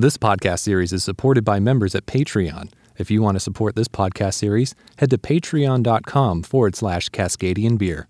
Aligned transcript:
This 0.00 0.16
podcast 0.16 0.60
series 0.60 0.92
is 0.92 1.02
supported 1.02 1.44
by 1.44 1.58
members 1.58 1.92
at 1.96 2.06
Patreon. 2.06 2.70
If 2.98 3.10
you 3.10 3.20
want 3.20 3.34
to 3.34 3.40
support 3.40 3.74
this 3.74 3.88
podcast 3.88 4.34
series, 4.34 4.76
head 4.98 5.10
to 5.10 5.18
patreon.com 5.18 6.44
forward 6.44 6.76
slash 6.76 7.08
Cascadian 7.08 7.76
Beer. 7.76 8.06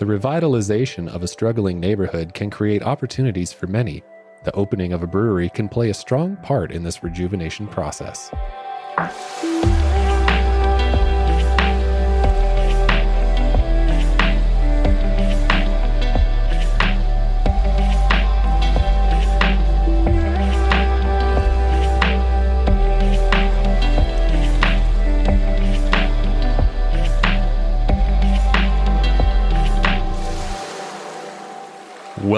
The 0.00 0.04
revitalization 0.04 1.06
of 1.06 1.22
a 1.22 1.28
struggling 1.28 1.78
neighborhood 1.78 2.34
can 2.34 2.50
create 2.50 2.82
opportunities 2.82 3.52
for 3.52 3.68
many. 3.68 4.02
The 4.44 4.52
opening 4.56 4.92
of 4.92 5.04
a 5.04 5.06
brewery 5.06 5.48
can 5.48 5.68
play 5.68 5.90
a 5.90 5.94
strong 5.94 6.36
part 6.38 6.72
in 6.72 6.82
this 6.82 7.04
rejuvenation 7.04 7.68
process. 7.68 8.32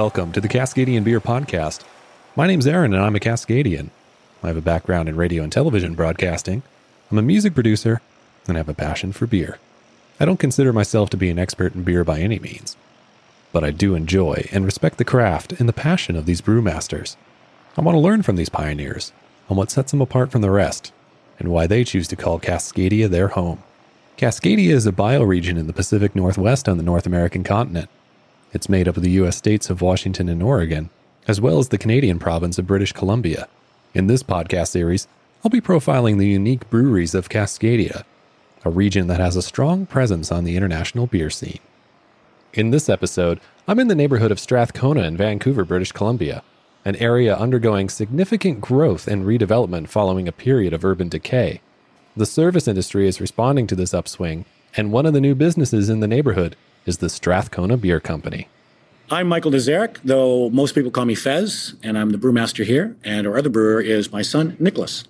Welcome 0.02 0.32
to 0.32 0.40
the 0.40 0.48
Cascadian 0.48 1.04
Beer 1.04 1.20
Podcast. 1.20 1.84
My 2.34 2.48
name's 2.48 2.66
Aaron 2.66 2.92
and 2.92 3.00
I'm 3.00 3.14
a 3.14 3.20
Cascadian. 3.20 3.90
I 4.42 4.48
have 4.48 4.56
a 4.56 4.60
background 4.60 5.08
in 5.08 5.14
radio 5.14 5.44
and 5.44 5.52
television 5.52 5.94
broadcasting. 5.94 6.64
I'm 7.08 7.18
a 7.18 7.22
music 7.22 7.54
producer 7.54 8.00
and 8.48 8.56
I 8.56 8.58
have 8.58 8.68
a 8.68 8.74
passion 8.74 9.12
for 9.12 9.28
beer. 9.28 9.60
I 10.18 10.24
don't 10.24 10.40
consider 10.40 10.72
myself 10.72 11.08
to 11.10 11.16
be 11.16 11.30
an 11.30 11.38
expert 11.38 11.76
in 11.76 11.84
beer 11.84 12.02
by 12.02 12.18
any 12.18 12.40
means, 12.40 12.76
but 13.52 13.62
I 13.62 13.70
do 13.70 13.94
enjoy 13.94 14.48
and 14.50 14.64
respect 14.64 14.98
the 14.98 15.04
craft 15.04 15.52
and 15.60 15.68
the 15.68 15.72
passion 15.72 16.16
of 16.16 16.26
these 16.26 16.40
brewmasters. 16.40 17.14
I 17.78 17.82
want 17.82 17.94
to 17.94 18.00
learn 18.00 18.22
from 18.22 18.34
these 18.34 18.48
pioneers 18.48 19.12
on 19.48 19.56
what 19.56 19.70
sets 19.70 19.92
them 19.92 20.00
apart 20.00 20.32
from 20.32 20.42
the 20.42 20.50
rest 20.50 20.90
and 21.38 21.46
why 21.46 21.68
they 21.68 21.84
choose 21.84 22.08
to 22.08 22.16
call 22.16 22.40
Cascadia 22.40 23.08
their 23.08 23.28
home. 23.28 23.62
Cascadia 24.18 24.70
is 24.70 24.84
a 24.84 24.90
bioregion 24.90 25.56
in 25.56 25.68
the 25.68 25.72
Pacific 25.72 26.16
Northwest 26.16 26.68
on 26.68 26.76
the 26.76 26.82
North 26.82 27.06
American 27.06 27.44
continent. 27.44 27.88
It's 28.54 28.68
made 28.68 28.86
up 28.86 28.98
of 28.98 29.02
the 29.02 29.12
U.S. 29.12 29.38
states 29.38 29.70
of 29.70 29.80
Washington 29.80 30.28
and 30.28 30.42
Oregon, 30.42 30.90
as 31.26 31.40
well 31.40 31.58
as 31.58 31.70
the 31.70 31.78
Canadian 31.78 32.18
province 32.18 32.58
of 32.58 32.66
British 32.66 32.92
Columbia. 32.92 33.48
In 33.94 34.08
this 34.08 34.22
podcast 34.22 34.68
series, 34.68 35.08
I'll 35.42 35.50
be 35.50 35.62
profiling 35.62 36.18
the 36.18 36.28
unique 36.28 36.68
breweries 36.68 37.14
of 37.14 37.30
Cascadia, 37.30 38.04
a 38.62 38.70
region 38.70 39.06
that 39.06 39.20
has 39.20 39.36
a 39.36 39.42
strong 39.42 39.86
presence 39.86 40.30
on 40.30 40.44
the 40.44 40.54
international 40.54 41.06
beer 41.06 41.30
scene. 41.30 41.60
In 42.52 42.70
this 42.70 42.90
episode, 42.90 43.40
I'm 43.66 43.78
in 43.78 43.88
the 43.88 43.94
neighborhood 43.94 44.30
of 44.30 44.38
Strathcona 44.38 45.04
in 45.04 45.16
Vancouver, 45.16 45.64
British 45.64 45.92
Columbia, 45.92 46.42
an 46.84 46.96
area 46.96 47.34
undergoing 47.34 47.88
significant 47.88 48.60
growth 48.60 49.08
and 49.08 49.24
redevelopment 49.24 49.88
following 49.88 50.28
a 50.28 50.32
period 50.32 50.74
of 50.74 50.84
urban 50.84 51.08
decay. 51.08 51.62
The 52.14 52.26
service 52.26 52.68
industry 52.68 53.08
is 53.08 53.18
responding 53.18 53.66
to 53.68 53.74
this 53.74 53.94
upswing, 53.94 54.44
and 54.76 54.92
one 54.92 55.06
of 55.06 55.14
the 55.14 55.22
new 55.22 55.34
businesses 55.34 55.88
in 55.88 56.00
the 56.00 56.08
neighborhood 56.08 56.54
is 56.86 56.98
the 56.98 57.08
Strathcona 57.08 57.76
Beer 57.76 58.00
Company. 58.00 58.48
I'm 59.10 59.28
Michael 59.28 59.50
Dezeric, 59.50 59.98
though 60.04 60.48
most 60.50 60.74
people 60.74 60.90
call 60.90 61.04
me 61.04 61.14
Fez, 61.14 61.74
and 61.82 61.98
I'm 61.98 62.10
the 62.10 62.18
brewmaster 62.18 62.64
here. 62.64 62.96
And 63.04 63.26
our 63.26 63.36
other 63.36 63.50
brewer 63.50 63.80
is 63.80 64.10
my 64.10 64.22
son, 64.22 64.56
Nicholas. 64.58 65.04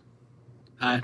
Hi. 0.81 1.03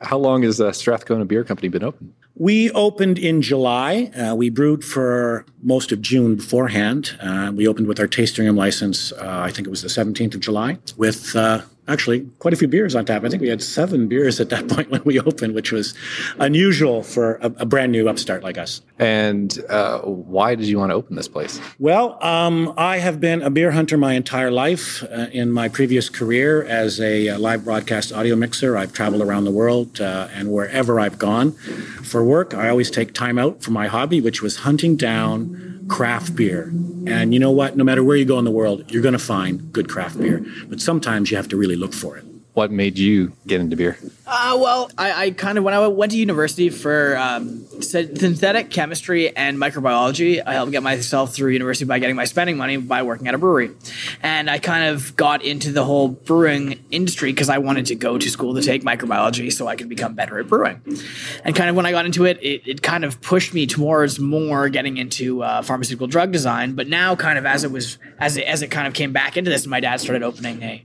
How 0.00 0.18
long 0.18 0.42
has 0.42 0.60
uh, 0.60 0.72
Strathcona 0.72 1.24
Beer 1.24 1.44
Company 1.44 1.68
been 1.68 1.84
open? 1.84 2.14
We 2.34 2.70
opened 2.70 3.18
in 3.18 3.42
July. 3.42 4.10
Uh, 4.16 4.34
we 4.34 4.48
brewed 4.48 4.82
for 4.84 5.44
most 5.62 5.92
of 5.92 6.00
June 6.00 6.36
beforehand. 6.36 7.16
Uh, 7.20 7.52
we 7.54 7.68
opened 7.68 7.86
with 7.86 8.00
our 8.00 8.06
tasting 8.06 8.46
room 8.46 8.56
license, 8.56 9.12
uh, 9.12 9.40
I 9.44 9.50
think 9.50 9.66
it 9.66 9.70
was 9.70 9.82
the 9.82 9.88
17th 9.88 10.34
of 10.34 10.40
July, 10.40 10.78
with 10.96 11.36
uh, 11.36 11.62
actually 11.92 12.20
quite 12.38 12.54
a 12.54 12.56
few 12.56 12.68
beers 12.68 12.94
on 12.94 13.04
tap. 13.04 13.24
I 13.24 13.28
think 13.28 13.42
we 13.42 13.48
had 13.48 13.62
seven 13.62 14.08
beers 14.08 14.40
at 14.40 14.48
that 14.50 14.68
point 14.72 14.90
when 14.90 15.02
we 15.04 15.20
opened, 15.20 15.54
which 15.54 15.72
was 15.72 15.94
unusual 16.38 17.02
for 17.02 17.34
a, 17.36 17.46
a 17.58 17.66
brand 17.66 17.92
new 17.92 18.08
upstart 18.08 18.42
like 18.42 18.58
us. 18.58 18.80
And 18.98 19.56
uh, 19.68 20.00
why 20.00 20.54
did 20.54 20.66
you 20.66 20.78
want 20.78 20.90
to 20.90 20.94
open 20.94 21.16
this 21.16 21.28
place? 21.28 21.60
Well, 21.78 22.22
um, 22.24 22.72
I 22.76 22.98
have 22.98 23.20
been 23.20 23.42
a 23.42 23.50
beer 23.50 23.72
hunter 23.72 23.96
my 23.96 24.14
entire 24.14 24.50
life. 24.50 25.02
Uh, 25.04 25.26
in 25.32 25.50
my 25.50 25.68
previous 25.68 26.08
career 26.08 26.62
as 26.64 27.00
a, 27.00 27.28
uh, 27.28 27.38
live 27.38 27.64
broadcast 27.64 28.12
audio 28.12 28.36
mixer, 28.36 28.76
I've 28.76 28.92
traveled 28.92 29.22
around 29.22 29.44
the 29.44 29.50
world, 29.50 30.00
uh, 30.00 30.28
and 30.32 30.52
wherever 30.52 30.98
I've 31.00 31.18
gone 31.18 31.52
for 31.52 32.24
work, 32.24 32.54
I 32.54 32.68
always 32.68 32.90
take 32.90 33.14
time 33.14 33.38
out 33.38 33.62
for 33.62 33.70
my 33.70 33.86
hobby, 33.86 34.20
which 34.20 34.42
was 34.42 34.58
hunting 34.58 34.96
down 34.96 35.71
craft 35.92 36.34
beer. 36.34 36.72
And 37.06 37.34
you 37.34 37.38
know 37.38 37.50
what? 37.50 37.76
No 37.76 37.84
matter 37.84 38.02
where 38.02 38.16
you 38.16 38.24
go 38.24 38.38
in 38.38 38.46
the 38.46 38.50
world, 38.50 38.90
you're 38.90 39.02
going 39.02 39.12
to 39.12 39.18
find 39.18 39.70
good 39.72 39.90
craft 39.90 40.18
beer. 40.18 40.44
But 40.68 40.80
sometimes 40.80 41.30
you 41.30 41.36
have 41.36 41.48
to 41.48 41.56
really 41.56 41.76
look 41.76 41.92
for 41.92 42.16
it. 42.16 42.24
What 42.54 42.70
made 42.70 42.98
you 42.98 43.32
get 43.46 43.62
into 43.62 43.76
beer? 43.76 43.96
Uh, 44.26 44.58
well, 44.60 44.90
I, 44.98 45.26
I, 45.26 45.30
kind 45.30 45.56
of 45.56 45.64
when 45.64 45.72
I 45.72 45.88
went 45.88 46.12
to 46.12 46.18
university 46.18 46.68
for 46.68 47.16
um, 47.16 47.64
synthetic 47.80 48.70
chemistry 48.70 49.34
and 49.34 49.56
microbiology, 49.56 50.42
I 50.44 50.52
helped 50.52 50.70
get 50.70 50.82
myself 50.82 51.34
through 51.34 51.52
university 51.52 51.86
by 51.86 51.98
getting 51.98 52.14
my 52.14 52.26
spending 52.26 52.58
money 52.58 52.76
by 52.76 53.04
working 53.04 53.26
at 53.26 53.34
a 53.34 53.38
brewery, 53.38 53.70
and 54.22 54.50
I 54.50 54.58
kind 54.58 54.84
of 54.84 55.16
got 55.16 55.42
into 55.42 55.72
the 55.72 55.82
whole 55.82 56.08
brewing 56.08 56.84
industry 56.90 57.32
because 57.32 57.48
I 57.48 57.56
wanted 57.56 57.86
to 57.86 57.94
go 57.94 58.18
to 58.18 58.30
school 58.30 58.54
to 58.54 58.60
take 58.60 58.82
microbiology 58.82 59.50
so 59.50 59.66
I 59.66 59.74
could 59.74 59.88
become 59.88 60.14
better 60.14 60.38
at 60.38 60.46
brewing. 60.46 60.82
And 61.44 61.56
kind 61.56 61.70
of 61.70 61.76
when 61.76 61.86
I 61.86 61.90
got 61.90 62.04
into 62.04 62.26
it, 62.26 62.38
it, 62.42 62.68
it 62.68 62.82
kind 62.82 63.04
of 63.04 63.22
pushed 63.22 63.54
me 63.54 63.66
towards 63.66 64.18
more 64.18 64.68
getting 64.68 64.98
into 64.98 65.42
uh, 65.42 65.62
pharmaceutical 65.62 66.06
drug 66.06 66.32
design. 66.32 66.74
But 66.74 66.86
now, 66.86 67.16
kind 67.16 67.38
of 67.38 67.46
as 67.46 67.64
it 67.64 67.72
was 67.72 67.96
as 68.18 68.36
it, 68.36 68.42
as 68.42 68.60
it 68.60 68.70
kind 68.70 68.86
of 68.86 68.92
came 68.92 69.12
back 69.12 69.38
into 69.38 69.50
this, 69.50 69.66
my 69.66 69.80
dad 69.80 70.00
started 70.00 70.22
opening 70.22 70.62
a 70.62 70.84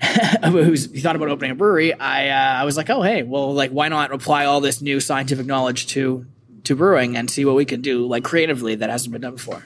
who's 0.42 0.90
he 0.90 1.00
thought 1.00 1.16
about 1.16 1.28
opening 1.28 1.50
a 1.50 1.54
brewery, 1.54 1.92
I 1.92 2.28
uh, 2.28 2.60
I 2.60 2.64
was 2.64 2.76
like, 2.76 2.90
oh 2.90 3.02
hey, 3.02 3.22
well 3.22 3.52
like 3.52 3.70
why 3.70 3.88
not 3.88 4.12
apply 4.12 4.44
all 4.46 4.60
this 4.60 4.80
new 4.80 5.00
scientific 5.00 5.46
knowledge 5.46 5.86
to 5.88 6.26
to 6.64 6.76
brewing 6.76 7.16
and 7.16 7.30
see 7.30 7.44
what 7.44 7.54
we 7.54 7.64
can 7.64 7.80
do 7.80 8.06
like 8.06 8.24
creatively 8.24 8.74
that 8.74 8.90
hasn't 8.90 9.12
been 9.12 9.22
done 9.22 9.34
before. 9.34 9.62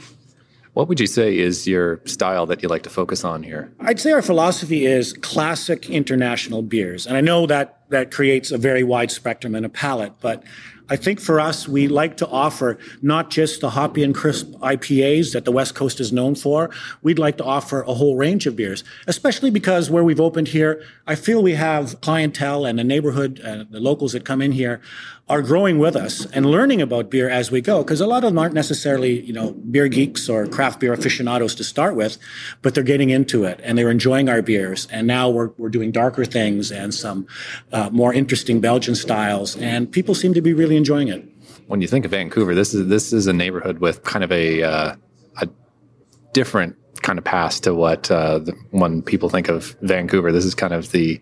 What 0.75 0.89
would 0.89 0.99
you 0.99 1.07
say 1.07 1.39
is 1.39 1.69
your 1.69 2.01
style 2.05 2.47
that 2.47 2.63
you 2.63 2.69
like 2.69 2.83
to 2.83 2.91
focus 2.91 3.25
on 3.25 3.45
here? 3.45 3.73
I'd 3.79 4.01
say 4.01 4.11
our 4.11 4.23
philosophy 4.23 4.87
is 4.87 5.13
classic 5.13 5.89
international 5.89 6.63
beers. 6.63 7.07
And 7.07 7.17
I 7.17 7.21
know 7.21 7.47
that 7.47 7.79
that 7.91 8.11
creates 8.11 8.51
a 8.51 8.59
very 8.59 8.83
wide 8.83 9.13
spectrum 9.13 9.55
and 9.55 9.65
a 9.65 9.69
palette, 9.69 10.15
but 10.21 10.43
I 10.89 10.97
think 10.97 11.19
for 11.19 11.41
us, 11.41 11.67
we 11.67 11.89
like 11.89 12.19
to 12.19 12.29
offer 12.29 12.79
not 13.01 13.31
just 13.31 13.63
the 13.63 13.71
hoppy 13.71 14.03
and 14.03 14.15
crisp 14.15 14.49
IPAs 14.61 15.33
that 15.33 15.47
the 15.47 15.53
West 15.53 15.75
Coast 15.75 15.99
is 15.99 16.13
known 16.13 16.35
for. 16.35 16.71
We'd 17.03 17.19
like 17.19 17.39
to 17.39 17.45
offer 17.45 17.83
a 17.83 17.95
whole 17.95 18.17
range 18.17 18.47
of 18.47 18.55
beers, 18.55 18.85
especially 19.07 19.51
because 19.51 19.91
where 19.91 20.05
we've 20.05 20.21
opened 20.21 20.49
here, 20.49 20.83
I 21.07 21.15
feel 21.15 21.43
we 21.43 21.55
have 21.55 22.01
clientele 22.03 22.67
and 22.67 22.79
the 22.79 22.85
neighborhood, 22.85 23.41
uh, 23.41 23.65
the 23.71 23.81
locals 23.81 24.13
that 24.13 24.27
come 24.27 24.43
in 24.43 24.53
here 24.53 24.83
are 25.27 25.41
growing 25.41 25.79
with 25.79 25.97
us 25.97 26.27
and 26.33 26.45
learning 26.45 26.83
about 26.83 27.09
beer 27.09 27.31
as 27.31 27.51
we 27.51 27.63
go. 27.63 27.83
Because 27.83 28.01
a 28.01 28.07
lot 28.07 28.25
of 28.25 28.31
them 28.31 28.39
aren't 28.39 28.53
necessarily, 28.53 29.23
you 29.23 29.33
know, 29.33 29.53
beer 29.53 29.89
geeks 29.89 30.29
or 30.29 30.47
craft 30.47 30.81
beer 30.81 30.93
aficionados 30.93 31.55
to 31.55 31.65
start 31.65 31.97
with, 31.97 32.19
but 32.61 32.75
they're 32.75 32.85
getting 32.85 33.09
into 33.09 33.45
it 33.45 33.59
and 33.65 33.79
they're 33.79 33.91
enjoying 33.91 34.29
our 34.29 34.43
beers. 34.43 34.87
And 34.91 35.07
now 35.07 35.31
we're, 35.31 35.49
we're 35.57 35.71
doing 35.71 35.93
darker 35.93 36.27
things 36.27 36.71
and 36.71 36.93
some 36.93 37.27
uh, 37.73 37.89
more 37.91 38.13
interesting 38.13 38.61
Belgian 38.61 38.95
styles. 38.95 39.57
And 39.57 39.91
people 39.91 40.15
seem 40.15 40.35
to 40.35 40.43
be 40.43 40.53
really 40.53 40.74
enjoying 40.77 41.09
it. 41.09 41.29
When 41.67 41.81
you 41.81 41.89
think 41.89 42.05
of 42.05 42.11
Vancouver, 42.11 42.55
this 42.55 42.75
is 42.75 42.89
this 42.89 43.13
is 43.13 43.27
a 43.27 43.33
neighborhood 43.33 43.79
with 43.79 44.03
kind 44.05 44.25
of 44.25 44.31
a 44.33 44.63
uh, 44.63 44.97
a 45.39 45.49
different 46.33 46.77
kind 47.03 47.19
of 47.19 47.25
past 47.25 47.65
to 47.65 47.75
what 47.75 48.11
uh, 48.11 48.39
the, 48.39 48.53
when 48.71 49.03
people 49.03 49.29
think 49.29 49.49
of 49.49 49.77
Vancouver. 49.83 50.33
This 50.33 50.45
is 50.45 50.55
kind 50.55 50.73
of 50.73 50.91
the 50.91 51.21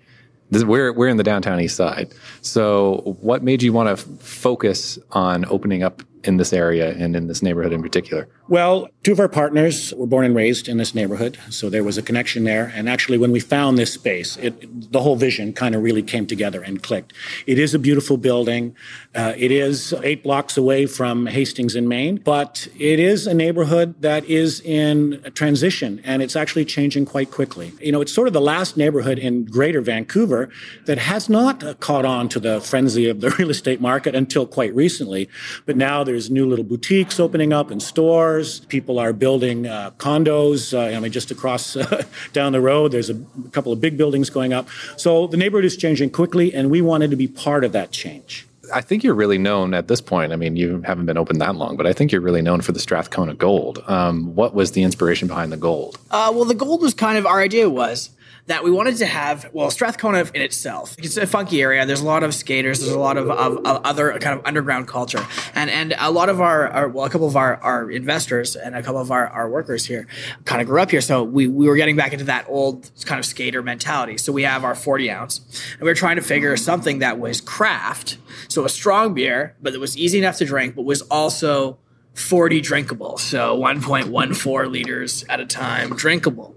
this, 0.51 0.65
we're 0.65 0.93
we're 0.93 1.09
in 1.09 1.17
the 1.17 1.25
downtown 1.25 1.61
east 1.61 1.77
side. 1.77 2.15
So, 2.43 3.17
what 3.21 3.43
made 3.43 3.63
you 3.63 3.73
want 3.73 3.89
to 3.89 3.93
f- 3.93 4.21
focus 4.21 4.99
on 5.13 5.45
opening 5.47 5.83
up 5.83 6.03
in 6.25 6.37
this 6.37 6.53
area 6.53 6.95
and 6.95 7.17
in 7.17 7.27
this 7.27 7.43
neighborhood 7.43 7.73
in 7.73 7.83
particular? 7.83 8.29
Well, 8.49 8.89
two 9.03 9.13
of 9.13 9.19
our 9.19 9.29
partners 9.29 9.93
were 9.95 10.07
born 10.07 10.25
and 10.25 10.35
raised 10.35 10.69
in 10.69 10.77
this 10.77 10.95
neighborhood, 10.95 11.37
so 11.51 11.69
there 11.69 11.83
was 11.83 11.99
a 11.99 12.03
connection 12.03 12.45
there. 12.45 12.73
And 12.75 12.89
actually, 12.89 13.19
when 13.19 13.33
we 13.33 13.41
found 13.41 13.77
this 13.77 13.93
space, 13.93 14.37
it, 14.37 14.93
the 14.93 15.01
whole 15.01 15.17
vision 15.17 15.53
kind 15.53 15.75
of 15.75 15.83
really 15.83 16.03
came 16.03 16.27
together 16.27 16.63
and 16.63 16.83
clicked. 16.83 17.13
It 17.47 17.59
is 17.59 17.75
a 17.75 17.79
beautiful 17.79 18.17
building. 18.17 18.77
Uh, 19.15 19.35
it 19.37 19.51
is 19.51 19.93
eight 20.05 20.23
blocks 20.23 20.57
away 20.57 20.87
from 20.87 21.27
Hastings 21.27 21.75
in 21.75 21.89
Main, 21.89 22.17
but 22.17 22.69
it 22.79 23.01
is 23.01 23.27
a 23.27 23.35
neighborhood 23.35 24.01
that 24.03 24.25
is 24.27 24.61
in 24.61 25.21
transition, 25.35 26.01
and 26.05 26.23
it's 26.23 26.37
actually 26.37 26.65
changing 26.65 27.05
quite 27.05 27.31
quickly. 27.31 27.73
You 27.81 27.91
know, 27.91 28.01
it's 28.01 28.13
sort 28.13 28.29
of 28.29 28.35
the 28.35 28.41
last 28.41 28.77
neighborhood 28.77 29.19
in 29.19 29.47
Greater 29.47 29.81
Vancouver 29.81 30.49
that 30.85 30.99
has 30.99 31.29
not 31.29 31.81
caught 31.81 32.05
on 32.05 32.29
to 32.29 32.41
the 32.41 32.61
frenzy 32.61 33.09
of 33.09 33.21
the 33.21 33.31
real 33.39 33.51
estate 33.51 33.81
market 33.81 34.15
until 34.15 34.47
quite 34.47 34.73
recently, 34.75 35.29
but 35.67 35.77
now 35.77 36.05
there's 36.05 36.31
new 36.31 36.47
little 36.47 36.65
boutiques 36.65 37.19
opening 37.19 37.53
up 37.53 37.71
and 37.71 37.83
stores. 37.83 38.61
People 38.67 38.92
are 38.99 39.13
building 39.13 39.67
uh, 39.67 39.91
condos. 39.99 40.73
Uh, 40.73 40.97
I 40.97 41.01
mean, 41.01 41.13
just 41.13 41.31
across 41.31 41.77
uh, 41.77 42.05
down 42.33 42.53
the 42.53 42.61
road, 42.61 42.93
there's 42.93 43.11
a 43.11 43.21
couple 43.53 43.73
of 43.73 43.81
big 43.81 43.97
buildings 43.97 44.31
going 44.31 44.53
up. 44.53 44.69
So 44.97 45.27
the 45.27 45.37
neighborhood 45.37 45.65
is 45.65 45.77
changing 45.77 46.11
quickly, 46.11 46.55
and 46.55 46.71
we 46.71 46.81
wanted 46.81 47.11
to 47.11 47.17
be 47.17 47.29
part 47.29 47.65
of 47.65 47.73
that 47.73 47.91
change. 47.91 48.47
I 48.73 48.81
think 48.81 49.03
you're 49.05 49.15
really 49.15 49.39
known 49.39 49.75
at 49.75 49.89
this 49.89 50.01
point. 50.01 50.33
I 50.33 50.37
mean, 50.37 50.57
you 50.57 50.81
haven't 50.83 51.07
been 51.07 51.19
open 51.19 51.39
that 51.39 51.57
long, 51.57 51.77
but 51.77 51.87
I 51.87 51.93
think 51.93 52.13
you're 52.13 52.21
really 52.21 52.43
known 52.43 52.61
for 52.61 52.73
the 52.73 52.79
Strathcona 52.79 53.35
Gold. 53.35 53.83
Um, 53.87 54.35
what 54.35 54.55
was 54.55 54.73
the 54.73 54.83
inspiration 54.83 55.29
behind 55.29 55.53
the 55.53 55.57
gold? 55.57 55.99
Uh, 56.11 56.33
well, 56.35 56.45
the 56.45 56.55
gold 56.55 56.81
was 56.81 56.95
kind 56.95 57.19
of 57.19 57.27
our 57.27 57.41
idea 57.41 57.69
was 57.69 58.11
that 58.47 58.65
we 58.65 58.71
wanted 58.71 58.97
to 58.97 59.07
have, 59.07 59.49
well, 59.53 59.71
Strathcona 59.71 60.27
in 60.35 60.43
itself, 60.43 60.97
it's 60.99 61.17
a 61.17 61.27
funky 61.27 61.63
area. 61.63 61.87
There's 61.87 62.01
a 62.01 62.07
lot 62.07 62.23
of 62.23 62.35
skaters. 62.35 62.81
There's 62.81 62.93
a 62.93 62.99
lot 62.99 63.17
of, 63.17 63.31
of, 63.31 63.59
of 63.59 63.85
other 63.85 64.19
kind 64.19 64.39
of 64.39 64.45
underground 64.45 64.89
culture. 64.89 65.25
And, 65.55 65.71
and 65.71 65.95
a 65.99 66.11
lot 66.11 66.29
of 66.29 66.41
our, 66.41 66.69
our, 66.69 66.89
well, 66.89 67.05
a 67.05 67.11
couple 67.11 67.29
of 67.29 67.37
our, 67.37 67.57
our 67.57 67.91
investors 67.91 68.57
and 68.57 68.75
a 68.75 68.83
couple 68.83 69.01
of 69.01 69.11
our, 69.11 69.29
our 69.29 69.49
workers 69.49 69.87
here 69.87 70.07
kind 70.45 70.61
of 70.61 70.67
grew 70.67 70.81
up 70.81 70.91
here. 70.91 71.01
So 71.01 71.23
we, 71.23 71.47
we 71.47 71.69
were 71.69 71.77
getting 71.77 71.97
back 71.97 72.13
into 72.13 72.25
that 72.27 72.47
old 72.49 72.91
kind 73.05 73.19
of 73.19 73.27
skater 73.27 73.63
mentality. 73.63 74.19
So 74.19 74.33
we 74.33 74.43
have 74.43 74.65
our 74.65 74.75
40 74.75 75.11
ounce 75.11 75.41
and 75.75 75.83
we 75.83 75.91
are 75.91 75.95
trying 75.95 76.17
to 76.17 76.23
figure 76.23 76.57
something 76.57 76.99
that 76.99 77.19
was 77.19 77.41
craft. 77.41 78.19
So 78.49 78.65
a 78.65 78.69
strong 78.69 79.15
beer, 79.15 79.55
but 79.63 79.75
it 79.75 79.79
was 79.79 79.97
easy 79.97 80.19
enough 80.19 80.39
to 80.39 80.45
drink, 80.45 80.75
but 80.75 80.83
was 80.83 81.03
also 81.03 81.79
40 82.15 82.61
drinkable. 82.61 83.17
So 83.17 83.57
1.14 83.59 84.71
liters 84.71 85.25
at 85.29 85.41
a 85.41 85.47
time 85.47 85.97
drinkable. 85.97 86.55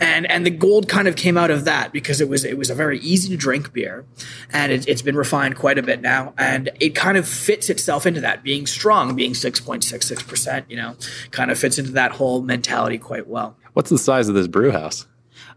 And 0.00 0.30
and 0.30 0.46
the 0.46 0.50
gold 0.50 0.88
kind 0.88 1.06
of 1.08 1.16
came 1.16 1.36
out 1.36 1.50
of 1.50 1.64
that 1.66 1.92
because 1.92 2.20
it 2.20 2.28
was 2.28 2.44
it 2.44 2.56
was 2.56 2.70
a 2.70 2.74
very 2.74 2.98
easy 3.00 3.28
to 3.30 3.36
drink 3.36 3.72
beer 3.72 4.06
and 4.50 4.72
it, 4.72 4.86
has 4.86 5.02
been 5.02 5.16
refined 5.16 5.56
quite 5.56 5.78
a 5.78 5.82
bit 5.82 6.00
now 6.00 6.32
and 6.38 6.70
it 6.80 6.94
kind 6.94 7.18
of 7.18 7.28
fits 7.28 7.68
itself 7.68 8.06
into 8.06 8.20
that. 8.22 8.42
Being 8.42 8.66
strong 8.66 9.14
being 9.14 9.32
6.66% 9.32 10.64
you 10.68 10.76
know 10.76 10.96
kind 11.30 11.50
of 11.50 11.58
fits 11.58 11.78
into 11.78 11.92
that 11.92 12.12
whole 12.12 12.40
mentality 12.40 12.98
quite 12.98 13.26
well. 13.26 13.56
What's 13.74 13.90
the 13.90 13.98
size 13.98 14.28
of 14.28 14.34
this 14.34 14.46
brew 14.46 14.70
house? 14.70 15.06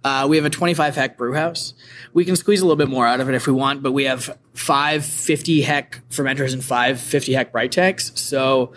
Uh, 0.03 0.27
we 0.29 0.37
have 0.37 0.45
a 0.45 0.49
25 0.49 0.95
hec 0.95 1.17
brew 1.17 1.33
house. 1.33 1.73
We 2.13 2.25
can 2.25 2.35
squeeze 2.35 2.61
a 2.61 2.65
little 2.65 2.77
bit 2.77 2.89
more 2.89 3.05
out 3.05 3.19
of 3.19 3.29
it 3.29 3.35
if 3.35 3.47
we 3.47 3.53
want, 3.53 3.81
but 3.81 3.91
we 3.91 4.05
have 4.05 4.37
five 4.53 5.05
50 5.05 5.61
hec 5.61 6.01
fermenters 6.09 6.53
and 6.53 6.63
five 6.63 6.99
50 6.99 7.33
hec 7.33 7.51
bright 7.51 7.71
tanks. 7.71 8.11
So 8.15 8.73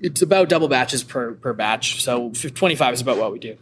it's 0.00 0.22
about 0.22 0.48
double 0.48 0.68
batches 0.68 1.02
per 1.02 1.32
per 1.32 1.52
batch. 1.52 2.02
So 2.02 2.30
25 2.30 2.94
is 2.94 3.00
about 3.00 3.18
what 3.18 3.32
we 3.32 3.38
do. 3.38 3.56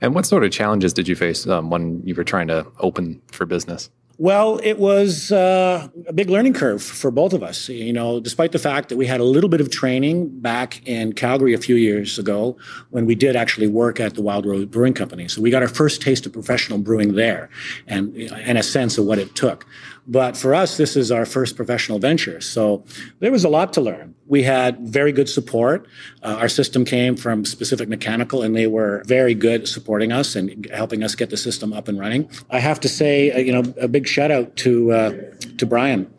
And 0.00 0.14
what 0.14 0.26
sort 0.26 0.44
of 0.44 0.50
challenges 0.50 0.92
did 0.92 1.06
you 1.06 1.14
face 1.14 1.46
um, 1.46 1.70
when 1.70 2.02
you 2.04 2.14
were 2.14 2.24
trying 2.24 2.48
to 2.48 2.66
open 2.80 3.22
for 3.30 3.46
business? 3.46 3.88
Well, 4.18 4.60
it 4.62 4.78
was 4.78 5.32
uh, 5.32 5.88
a 6.06 6.12
big 6.12 6.28
learning 6.28 6.52
curve 6.52 6.82
for 6.82 7.10
both 7.10 7.32
of 7.32 7.42
us. 7.42 7.68
You 7.68 7.92
know, 7.92 8.20
despite 8.20 8.52
the 8.52 8.58
fact 8.58 8.88
that 8.90 8.96
we 8.96 9.06
had 9.06 9.20
a 9.20 9.24
little 9.24 9.48
bit 9.48 9.60
of 9.60 9.70
training 9.70 10.40
back 10.40 10.86
in 10.86 11.12
Calgary 11.14 11.54
a 11.54 11.58
few 11.58 11.76
years 11.76 12.18
ago 12.18 12.56
when 12.90 13.06
we 13.06 13.14
did 13.14 13.36
actually 13.36 13.68
work 13.68 14.00
at 14.00 14.14
the 14.14 14.22
Wild 14.22 14.44
Rose 14.44 14.66
Brewing 14.66 14.94
Company. 14.94 15.28
So 15.28 15.40
we 15.40 15.50
got 15.50 15.62
our 15.62 15.68
first 15.68 16.02
taste 16.02 16.26
of 16.26 16.32
professional 16.32 16.78
brewing 16.78 17.14
there 17.14 17.48
and, 17.86 18.14
and 18.16 18.58
a 18.58 18.62
sense 18.62 18.98
of 18.98 19.06
what 19.06 19.18
it 19.18 19.34
took. 19.34 19.66
But 20.06 20.36
for 20.36 20.54
us, 20.54 20.76
this 20.76 20.96
is 20.96 21.12
our 21.12 21.24
first 21.24 21.56
professional 21.56 21.98
venture. 21.98 22.40
So 22.40 22.84
there 23.20 23.30
was 23.30 23.44
a 23.44 23.48
lot 23.48 23.72
to 23.74 23.80
learn. 23.80 24.14
We 24.26 24.42
had 24.42 24.80
very 24.80 25.12
good 25.12 25.28
support. 25.28 25.86
Uh, 26.22 26.38
our 26.40 26.48
system 26.48 26.84
came 26.84 27.16
from 27.16 27.44
Specific 27.44 27.88
Mechanical, 27.88 28.42
and 28.42 28.56
they 28.56 28.66
were 28.66 29.02
very 29.06 29.34
good 29.34 29.68
supporting 29.68 30.10
us 30.10 30.34
and 30.34 30.68
helping 30.72 31.04
us 31.04 31.14
get 31.14 31.30
the 31.30 31.36
system 31.36 31.72
up 31.72 31.86
and 31.86 31.98
running. 31.98 32.28
I 32.50 32.58
have 32.58 32.80
to 32.80 32.88
say, 32.88 33.30
uh, 33.30 33.38
you 33.38 33.52
know, 33.52 33.74
a 33.80 33.88
big 33.88 34.08
shout 34.08 34.30
out 34.30 34.56
to 34.56 34.92
uh, 34.92 35.12
to 35.58 35.66
Brian 35.66 36.12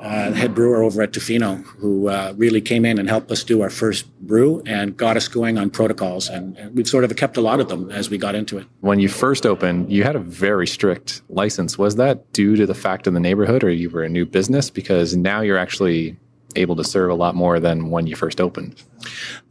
uh, 0.00 0.32
head 0.32 0.54
brewer 0.54 0.82
over 0.82 1.02
at 1.02 1.12
Tofino, 1.12 1.62
who 1.78 2.08
uh, 2.08 2.32
really 2.36 2.60
came 2.60 2.84
in 2.84 2.98
and 2.98 3.08
helped 3.08 3.30
us 3.30 3.44
do 3.44 3.60
our 3.60 3.70
first 3.70 4.10
brew 4.20 4.62
and 4.66 4.96
got 4.96 5.16
us 5.16 5.28
going 5.28 5.58
on 5.58 5.70
protocols. 5.70 6.28
And, 6.28 6.56
and, 6.56 6.74
we've 6.74 6.88
sort 6.88 7.04
of 7.04 7.14
kept 7.16 7.36
a 7.36 7.40
lot 7.40 7.60
of 7.60 7.68
them 7.68 7.90
as 7.90 8.08
we 8.08 8.16
got 8.16 8.34
into 8.34 8.58
it. 8.58 8.66
When 8.80 8.98
you 8.98 9.08
first 9.08 9.44
opened, 9.44 9.92
you 9.92 10.04
had 10.04 10.16
a 10.16 10.20
very 10.20 10.66
strict 10.66 11.22
license. 11.28 11.76
Was 11.76 11.96
that 11.96 12.32
due 12.32 12.56
to 12.56 12.66
the 12.66 12.74
fact 12.74 13.06
in 13.06 13.14
the 13.14 13.20
neighborhood, 13.20 13.62
or 13.62 13.70
you 13.70 13.90
were 13.90 14.02
a 14.02 14.08
new 14.08 14.24
business? 14.24 14.70
Because 14.70 15.14
now 15.16 15.40
you're 15.40 15.58
actually 15.58 16.16
able 16.56 16.76
to 16.76 16.84
serve 16.84 17.10
a 17.10 17.14
lot 17.14 17.34
more 17.34 17.60
than 17.60 17.90
when 17.90 18.06
you 18.06 18.16
first 18.16 18.40
opened. 18.40 18.82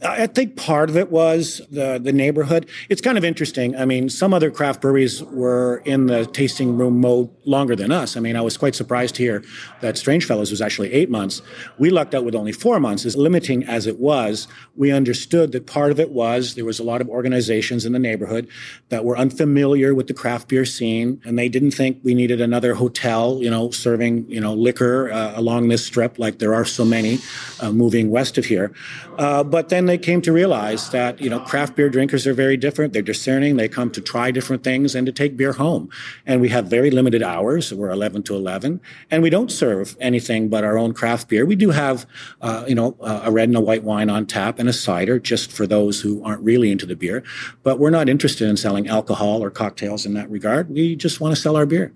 I 0.02 0.28
think 0.28 0.56
part 0.56 0.90
of 0.90 0.98
it 0.98 1.12
was 1.12 1.62
the 1.72 2.00
the 2.02 2.14
neighborhood. 2.14 2.70
It's 2.88 3.02
kind 3.02 3.18
of 3.18 3.26
interesting. 3.26 3.76
I 3.76 3.86
mean, 3.86 4.10
some 4.10 4.34
other 4.34 4.52
craft 4.52 4.82
breweries 4.82 5.24
were 5.24 5.82
in 5.86 6.06
the 6.06 6.26
tasting 6.26 6.78
room 6.78 7.02
mode 7.02 7.30
longer 7.46 7.76
than 7.76 7.92
us. 7.92 8.16
I 8.16 8.20
mean, 8.20 8.36
I 8.36 8.42
was 8.42 8.58
quite 8.58 8.76
surprised 8.76 9.18
here 9.18 9.44
that 9.82 9.98
Strange 9.98 10.26
Fellows 10.26 10.52
was 10.52 10.62
actually 10.62 10.94
eight 10.94 11.10
months. 11.10 11.42
We 11.80 11.90
lucked 11.90 12.14
out 12.14 12.24
with 12.24 12.36
only 12.36 12.52
four 12.52 12.80
months. 12.80 13.06
As 13.06 13.18
limiting 13.18 13.64
as 13.64 13.88
it 13.88 14.00
was, 14.00 14.48
we 14.76 14.92
understood 14.92 15.52
that 15.54 15.66
part 15.66 15.92
of 15.92 16.00
it 16.00 16.12
was 16.12 16.56
there 16.56 16.66
was 16.66 16.80
a 16.80 16.84
lot 16.84 17.02
of 17.02 17.10
organizations 17.10 17.86
in 17.86 17.92
the 17.92 18.00
neighborhood 18.00 18.48
that 18.90 19.04
were 19.04 19.18
unfamiliar 19.18 19.96
with 19.96 20.08
the 20.08 20.14
craft 20.14 20.48
beer 20.48 20.66
scene, 20.66 21.22
and 21.26 21.38
they 21.38 21.50
didn't 21.50 21.72
think 21.72 22.00
we 22.04 22.14
needed 22.14 22.40
another 22.40 22.76
hotel, 22.76 23.40
you 23.42 23.50
know, 23.50 23.72
serving 23.72 24.30
you 24.30 24.40
know 24.40 24.54
liquor 24.54 25.12
uh, 25.12 25.34
along 25.36 25.70
this 25.70 25.86
strip 25.86 26.20
like 26.20 26.40
there 26.40 26.54
are 26.54 26.66
so 26.66 26.86
many 26.90 27.20
uh, 27.60 27.72
moving 27.72 28.10
west 28.10 28.38
of 28.38 28.46
here. 28.46 28.72
Uh, 29.18 29.44
but 29.44 29.70
then 29.70 29.86
they 29.86 29.98
came 29.98 30.22
to 30.22 30.32
realize 30.32 30.90
that 30.90 31.20
you 31.22 31.30
know 31.30 31.40
craft 31.40 31.76
beer 31.76 31.90
drinkers 31.90 32.26
are 32.26 32.34
very 32.34 32.58
different. 32.58 32.94
They're 32.94 33.02
discerning. 33.02 33.58
They 33.58 33.70
come 33.70 33.92
to 33.92 34.02
try 34.02 34.32
different 34.32 34.64
things 34.64 34.96
and 34.96 35.06
to 35.06 35.12
take 35.12 35.38
beer 35.38 35.54
home. 35.54 35.90
And 36.26 36.42
we 36.42 36.50
have 36.50 36.68
very 36.68 36.92
limited 36.92 37.22
hours. 37.22 37.74
We're 37.74 37.90
11 37.90 38.24
to 38.24 38.36
11, 38.36 38.82
and 39.12 39.24
we 39.24 39.30
don't 39.30 39.52
serve 39.52 39.96
anything 40.00 40.50
but 40.50 40.64
our 40.64 40.78
own 40.78 40.94
craft 40.94 41.28
beer. 41.30 41.46
We 41.46 41.56
do 41.56 41.70
have 41.70 42.06
uh, 42.42 42.66
you 42.68 42.76
know 42.76 42.96
a 43.02 43.32
red 43.32 43.50
and 43.50 43.58
a 43.58 43.62
white 43.62 43.84
wine 43.84 44.10
on 44.10 44.26
tap 44.26 44.60
and 44.60 44.70
a 44.70 44.74
cider 44.74 45.20
just 45.20 45.52
for 45.52 45.68
those 45.68 46.02
who 46.02 46.24
aren't 46.24 46.42
really 46.42 46.72
into 46.72 46.86
the 46.86 46.96
beer. 46.96 47.24
But 47.64 47.80
we're 47.80 47.90
not 47.90 48.10
interested 48.10 48.48
in 48.48 48.58
selling 48.58 48.88
alcohol 48.88 49.44
or 49.44 49.50
cocktails 49.50 50.06
in 50.06 50.14
that 50.14 50.30
regard. 50.30 50.70
We 50.70 50.96
just 50.96 51.20
want 51.20 51.36
to 51.36 51.42
sell 51.42 51.56
our 51.56 51.66
beer. 51.66 51.94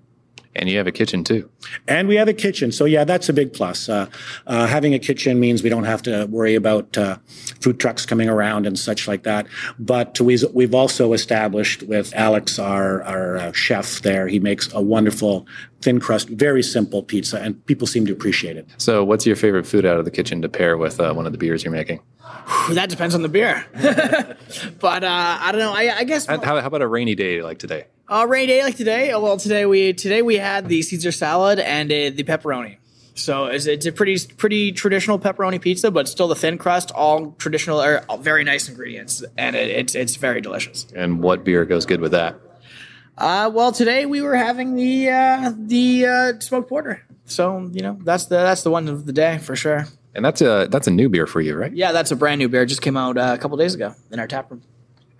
And 0.56 0.68
you 0.68 0.76
have 0.78 0.86
a 0.86 0.92
kitchen 0.92 1.24
too. 1.24 1.50
And 1.88 2.08
we 2.08 2.16
have 2.16 2.28
a 2.28 2.32
kitchen. 2.32 2.72
So, 2.72 2.84
yeah, 2.84 3.04
that's 3.04 3.28
a 3.28 3.32
big 3.32 3.52
plus. 3.52 3.88
Uh, 3.88 4.06
uh, 4.46 4.66
having 4.66 4.94
a 4.94 4.98
kitchen 4.98 5.40
means 5.40 5.62
we 5.62 5.70
don't 5.70 5.84
have 5.84 6.02
to 6.02 6.26
worry 6.26 6.54
about 6.54 6.96
uh, 6.96 7.18
food 7.60 7.80
trucks 7.80 8.06
coming 8.06 8.28
around 8.28 8.66
and 8.66 8.78
such 8.78 9.08
like 9.08 9.24
that. 9.24 9.46
But 9.78 10.20
we've, 10.20 10.44
we've 10.52 10.74
also 10.74 11.12
established 11.12 11.82
with 11.82 12.14
Alex, 12.14 12.58
our, 12.58 13.02
our 13.02 13.36
uh, 13.36 13.52
chef 13.52 14.00
there, 14.02 14.28
he 14.28 14.38
makes 14.38 14.72
a 14.72 14.80
wonderful 14.80 15.46
thin 15.84 16.00
crust, 16.00 16.28
very 16.30 16.62
simple 16.62 17.02
pizza, 17.02 17.40
and 17.40 17.64
people 17.66 17.86
seem 17.86 18.06
to 18.06 18.12
appreciate 18.12 18.56
it. 18.56 18.66
So, 18.78 19.04
what's 19.04 19.26
your 19.26 19.36
favorite 19.36 19.66
food 19.66 19.84
out 19.84 19.98
of 19.98 20.04
the 20.04 20.10
kitchen 20.10 20.42
to 20.42 20.48
pair 20.48 20.76
with 20.76 20.98
uh, 20.98 21.12
one 21.12 21.26
of 21.26 21.32
the 21.32 21.38
beers 21.38 21.62
you're 21.62 21.72
making? 21.72 22.00
that 22.70 22.88
depends 22.88 23.14
on 23.14 23.22
the 23.22 23.28
beer. 23.28 23.64
but 24.80 25.04
uh, 25.04 25.38
I 25.40 25.52
don't 25.52 25.60
know. 25.60 25.72
I, 25.72 25.98
I 25.98 26.04
guess. 26.04 26.26
How, 26.26 26.40
how, 26.42 26.56
about 26.56 26.82
a 26.82 26.88
rainy 26.88 27.14
day 27.14 27.42
like 27.42 27.58
today? 27.58 27.84
A 28.06 28.26
rainy 28.26 28.48
day 28.48 28.62
like 28.62 28.76
today. 28.76 29.12
Oh, 29.12 29.20
well, 29.20 29.38
today 29.38 29.64
we 29.64 29.94
today 29.94 30.20
we 30.20 30.36
had 30.36 30.68
the 30.68 30.82
Caesar 30.82 31.10
salad 31.10 31.58
and 31.58 31.90
uh, 31.90 32.10
the 32.14 32.22
pepperoni. 32.22 32.76
So 33.14 33.46
it's, 33.46 33.66
it's, 33.66 33.86
a 33.86 33.92
pretty 33.92 34.18
pretty 34.36 34.72
traditional 34.72 35.18
pepperoni 35.18 35.58
pizza, 35.60 35.90
but 35.90 36.06
still 36.08 36.28
the 36.28 36.34
thin 36.34 36.58
crust, 36.58 36.90
all 36.90 37.30
traditional, 37.38 37.80
or 37.80 38.04
all 38.08 38.18
very 38.18 38.44
nice 38.44 38.68
ingredients, 38.68 39.24
and 39.38 39.56
it, 39.56 39.70
it's 39.70 39.94
it's 39.94 40.16
very 40.16 40.42
delicious. 40.42 40.86
And 40.94 41.22
what 41.22 41.44
beer 41.44 41.64
goes 41.64 41.86
good 41.86 42.00
with 42.00 42.12
that? 42.12 42.36
Uh, 43.16 43.50
well, 43.54 43.72
today 43.72 44.04
we 44.04 44.20
were 44.20 44.36
having 44.36 44.74
the 44.74 45.08
uh, 45.08 45.52
the 45.56 46.06
uh, 46.06 46.40
smoked 46.40 46.68
porter. 46.68 47.02
So 47.24 47.70
you 47.72 47.80
know 47.80 47.98
that's 48.02 48.26
the 48.26 48.36
that's 48.36 48.64
the 48.64 48.70
one 48.70 48.88
of 48.88 49.06
the 49.06 49.12
day 49.12 49.38
for 49.38 49.56
sure. 49.56 49.86
And 50.14 50.22
that's 50.22 50.42
a 50.42 50.68
that's 50.70 50.88
a 50.88 50.90
new 50.90 51.08
beer 51.08 51.26
for 51.26 51.40
you, 51.40 51.56
right? 51.56 51.72
Yeah, 51.72 51.92
that's 51.92 52.10
a 52.10 52.16
brand 52.16 52.40
new 52.40 52.50
beer. 52.50 52.62
It 52.62 52.66
just 52.66 52.82
came 52.82 52.98
out 52.98 53.16
uh, 53.16 53.32
a 53.34 53.38
couple 53.38 53.56
days 53.56 53.74
ago 53.74 53.94
in 54.10 54.20
our 54.20 54.26
tap 54.26 54.50
room. 54.50 54.62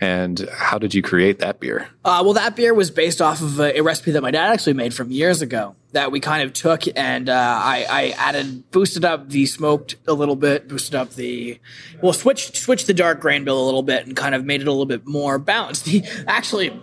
And 0.00 0.48
how 0.52 0.78
did 0.78 0.92
you 0.92 1.02
create 1.02 1.38
that 1.38 1.60
beer? 1.60 1.88
Uh, 2.04 2.20
well, 2.24 2.32
that 2.32 2.56
beer 2.56 2.74
was 2.74 2.90
based 2.90 3.22
off 3.22 3.40
of 3.40 3.60
a, 3.60 3.78
a, 3.78 3.82
recipe 3.82 4.10
that 4.10 4.22
my 4.22 4.32
dad 4.32 4.52
actually 4.52 4.72
made 4.72 4.92
from 4.92 5.10
years 5.10 5.40
ago 5.40 5.76
that 5.92 6.10
we 6.10 6.18
kind 6.18 6.42
of 6.42 6.52
took 6.52 6.82
and 6.96 7.28
uh, 7.28 7.32
I, 7.32 7.86
I, 7.88 8.08
added, 8.18 8.70
boosted 8.72 9.04
up 9.04 9.28
the 9.28 9.46
smoked 9.46 9.94
a 10.08 10.12
little 10.12 10.34
bit, 10.34 10.68
boosted 10.68 10.96
up 10.96 11.10
the, 11.10 11.60
well, 12.02 12.12
switched 12.12 12.56
switched 12.56 12.88
the 12.88 12.94
dark 12.94 13.20
grain 13.20 13.44
bill 13.44 13.62
a 13.62 13.64
little 13.64 13.84
bit 13.84 14.06
and 14.06 14.16
kind 14.16 14.34
of 14.34 14.44
made 14.44 14.60
it 14.60 14.66
a 14.66 14.72
little 14.72 14.86
bit 14.86 15.06
more 15.06 15.38
balanced. 15.38 15.88
Actually, 16.26 16.78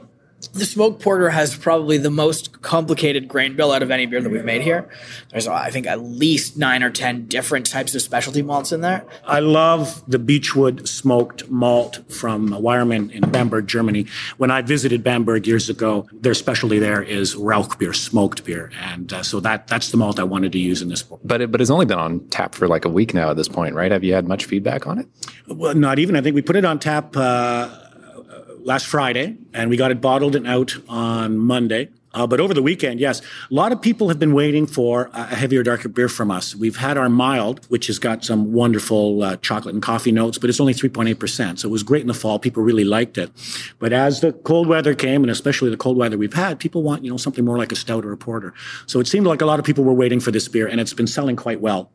the 0.49 0.65
smoked 0.65 1.01
porter 1.01 1.29
has 1.29 1.55
probably 1.55 1.97
the 1.97 2.09
most 2.09 2.61
complicated 2.61 3.27
grain 3.27 3.55
bill 3.55 3.71
out 3.71 3.83
of 3.83 3.91
any 3.91 4.05
beer 4.05 4.21
that 4.21 4.31
we've 4.31 4.45
made 4.45 4.61
here. 4.61 4.89
There's, 5.29 5.47
I 5.47 5.69
think, 5.69 5.87
at 5.87 6.01
least 6.01 6.57
nine 6.57 6.83
or 6.83 6.89
ten 6.89 7.25
different 7.27 7.65
types 7.65 7.95
of 7.95 8.01
specialty 8.01 8.41
malts 8.41 8.71
in 8.71 8.81
there. 8.81 9.05
I 9.25 9.39
love 9.39 10.03
the 10.07 10.19
Beechwood 10.19 10.87
smoked 10.87 11.49
malt 11.49 11.99
from 12.11 12.49
Weyermann 12.49 13.11
in 13.11 13.29
Bamberg, 13.29 13.67
Germany. 13.67 14.07
When 14.37 14.51
I 14.51 14.61
visited 14.61 15.03
Bamberg 15.03 15.47
years 15.47 15.69
ago, 15.69 16.07
their 16.11 16.33
specialty 16.33 16.79
there 16.79 17.01
is 17.01 17.35
Rauch 17.35 17.77
beer, 17.77 17.93
smoked 17.93 18.43
beer, 18.43 18.71
and 18.79 19.11
uh, 19.13 19.23
so 19.23 19.39
that 19.41 19.67
that's 19.67 19.89
the 19.91 19.97
malt 19.97 20.19
I 20.19 20.23
wanted 20.23 20.51
to 20.53 20.59
use 20.59 20.81
in 20.81 20.89
this 20.89 21.03
book. 21.03 21.21
But 21.23 21.41
it, 21.41 21.51
but 21.51 21.61
it's 21.61 21.69
only 21.69 21.85
been 21.85 21.99
on 21.99 22.27
tap 22.29 22.55
for 22.55 22.67
like 22.67 22.85
a 22.85 22.89
week 22.89 23.13
now 23.13 23.31
at 23.31 23.37
this 23.37 23.47
point, 23.47 23.75
right? 23.75 23.91
Have 23.91 24.03
you 24.03 24.13
had 24.13 24.27
much 24.27 24.45
feedback 24.45 24.87
on 24.87 24.99
it? 24.99 25.07
Well, 25.47 25.75
not 25.75 25.99
even. 25.99 26.15
I 26.15 26.21
think 26.21 26.35
we 26.35 26.41
put 26.41 26.55
it 26.55 26.65
on 26.65 26.79
tap. 26.79 27.15
Uh, 27.15 27.80
last 28.63 28.87
Friday, 28.87 29.37
and 29.53 29.69
we 29.69 29.77
got 29.77 29.91
it 29.91 30.01
bottled 30.01 30.35
and 30.35 30.47
out 30.47 30.75
on 30.87 31.37
Monday. 31.37 31.89
Uh, 32.13 32.27
but 32.27 32.41
over 32.41 32.53
the 32.53 32.61
weekend, 32.61 32.99
yes, 32.99 33.21
a 33.21 33.53
lot 33.53 33.71
of 33.71 33.81
people 33.81 34.09
have 34.09 34.19
been 34.19 34.33
waiting 34.33 34.67
for 34.67 35.09
a 35.13 35.33
heavier, 35.33 35.63
darker 35.63 35.87
beer 35.87 36.09
from 36.09 36.29
us. 36.29 36.53
We've 36.53 36.75
had 36.75 36.97
our 36.97 37.07
mild, 37.07 37.65
which 37.67 37.87
has 37.87 37.99
got 37.99 38.25
some 38.25 38.51
wonderful 38.51 39.23
uh, 39.23 39.37
chocolate 39.37 39.73
and 39.73 39.81
coffee 39.81 40.11
notes, 40.11 40.37
but 40.37 40.49
it's 40.49 40.59
only 40.59 40.73
3.8%. 40.73 41.59
So 41.59 41.69
it 41.69 41.71
was 41.71 41.83
great 41.83 42.01
in 42.01 42.07
the 42.07 42.13
fall. 42.13 42.37
People 42.37 42.63
really 42.63 42.83
liked 42.83 43.17
it. 43.17 43.31
But 43.79 43.93
as 43.93 44.19
the 44.19 44.33
cold 44.33 44.67
weather 44.67 44.93
came, 44.93 45.23
and 45.23 45.31
especially 45.31 45.69
the 45.69 45.77
cold 45.77 45.95
weather 45.95 46.17
we've 46.17 46.33
had, 46.33 46.59
people 46.59 46.83
want, 46.83 47.05
you 47.05 47.11
know, 47.11 47.17
something 47.17 47.45
more 47.45 47.57
like 47.57 47.71
a 47.71 47.77
stout 47.77 48.03
or 48.03 48.11
a 48.11 48.17
porter. 48.17 48.53
So 48.87 48.99
it 48.99 49.07
seemed 49.07 49.25
like 49.25 49.41
a 49.41 49.45
lot 49.45 49.59
of 49.59 49.65
people 49.65 49.85
were 49.85 49.93
waiting 49.93 50.19
for 50.19 50.31
this 50.31 50.49
beer, 50.49 50.67
and 50.67 50.81
it's 50.81 50.93
been 50.93 51.07
selling 51.07 51.37
quite 51.37 51.61
well 51.61 51.91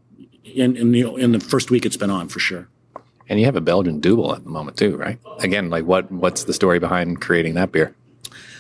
in 0.55 0.77
in 0.77 0.93
the 0.93 1.15
in 1.17 1.33
the 1.33 1.41
first 1.41 1.71
week 1.71 1.85
it's 1.85 1.97
been 1.97 2.11
on 2.11 2.29
for 2.29 2.39
sure. 2.39 2.69
And 3.29 3.41
you 3.41 3.47
have 3.47 3.57
a 3.57 3.61
Belgian 3.61 4.01
double 4.01 4.35
at 4.35 4.45
the 4.45 4.51
moment 4.51 4.77
too, 4.77 4.97
right? 4.97 5.19
Again, 5.41 5.71
like 5.71 5.85
what 5.85 6.11
what's 6.11 6.45
the 6.45 6.53
story 6.53 6.79
behind 6.79 7.21
creating 7.21 7.55
that 7.55 7.73
beer? 7.73 7.95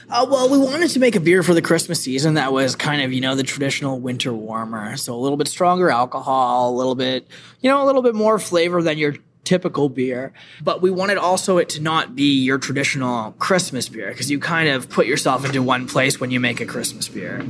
Uh, 0.08 0.24
well, 0.28 0.48
we 0.48 0.58
wanted 0.58 0.88
to 0.88 1.00
make 1.00 1.16
a 1.16 1.20
beer 1.20 1.42
for 1.42 1.52
the 1.52 1.62
Christmas 1.62 2.00
season 2.00 2.34
that 2.34 2.52
was 2.52 2.76
kind 2.76 3.02
of, 3.02 3.12
you 3.12 3.20
know, 3.20 3.34
the 3.34 3.42
traditional 3.42 3.98
winter 3.98 4.32
warmer. 4.32 4.96
So 4.96 5.12
a 5.14 5.18
little 5.18 5.36
bit 5.36 5.48
stronger 5.48 5.90
alcohol, 5.90 6.70
a 6.70 6.76
little 6.76 6.94
bit, 6.94 7.26
you 7.60 7.68
know, 7.68 7.82
a 7.82 7.86
little 7.86 8.02
bit 8.02 8.14
more 8.14 8.38
flavor 8.38 8.82
than 8.82 8.98
your 8.98 9.16
typical 9.42 9.88
beer. 9.88 10.32
But 10.62 10.80
we 10.80 10.92
wanted 10.92 11.18
also 11.18 11.58
it 11.58 11.68
to 11.70 11.82
not 11.82 12.14
be 12.14 12.40
your 12.40 12.58
traditional 12.58 13.32
Christmas 13.32 13.88
beer 13.88 14.10
because 14.10 14.30
you 14.30 14.38
kind 14.38 14.68
of 14.68 14.88
put 14.90 15.06
yourself 15.06 15.44
into 15.44 15.60
one 15.62 15.88
place 15.88 16.20
when 16.20 16.30
you 16.30 16.38
make 16.38 16.60
a 16.60 16.66
Christmas 16.66 17.08
beer. 17.08 17.44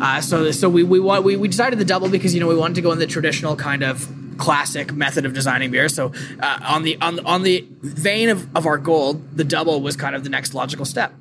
Uh, 0.00 0.20
so, 0.20 0.50
so 0.50 0.70
we 0.70 0.82
we, 0.82 0.98
we 0.98 1.36
we 1.36 1.48
decided 1.48 1.78
the 1.78 1.84
double 1.84 2.08
because 2.08 2.34
you 2.34 2.40
know 2.40 2.48
we 2.48 2.56
wanted 2.56 2.74
to 2.74 2.82
go 2.82 2.92
in 2.92 2.98
the 2.98 3.06
traditional 3.06 3.56
kind 3.56 3.82
of 3.82 4.08
classic 4.38 4.92
method 4.92 5.24
of 5.24 5.34
designing 5.34 5.70
beer. 5.70 5.88
So 5.88 6.12
uh, 6.40 6.58
on 6.62 6.82
the 6.82 7.00
on 7.00 7.24
on 7.26 7.42
the 7.42 7.66
vein 7.82 8.28
of, 8.28 8.56
of 8.56 8.66
our 8.66 8.78
gold, 8.78 9.36
the 9.36 9.44
double 9.44 9.80
was 9.80 9.96
kind 9.96 10.14
of 10.14 10.24
the 10.24 10.30
next 10.30 10.54
logical 10.54 10.84
step, 10.84 11.12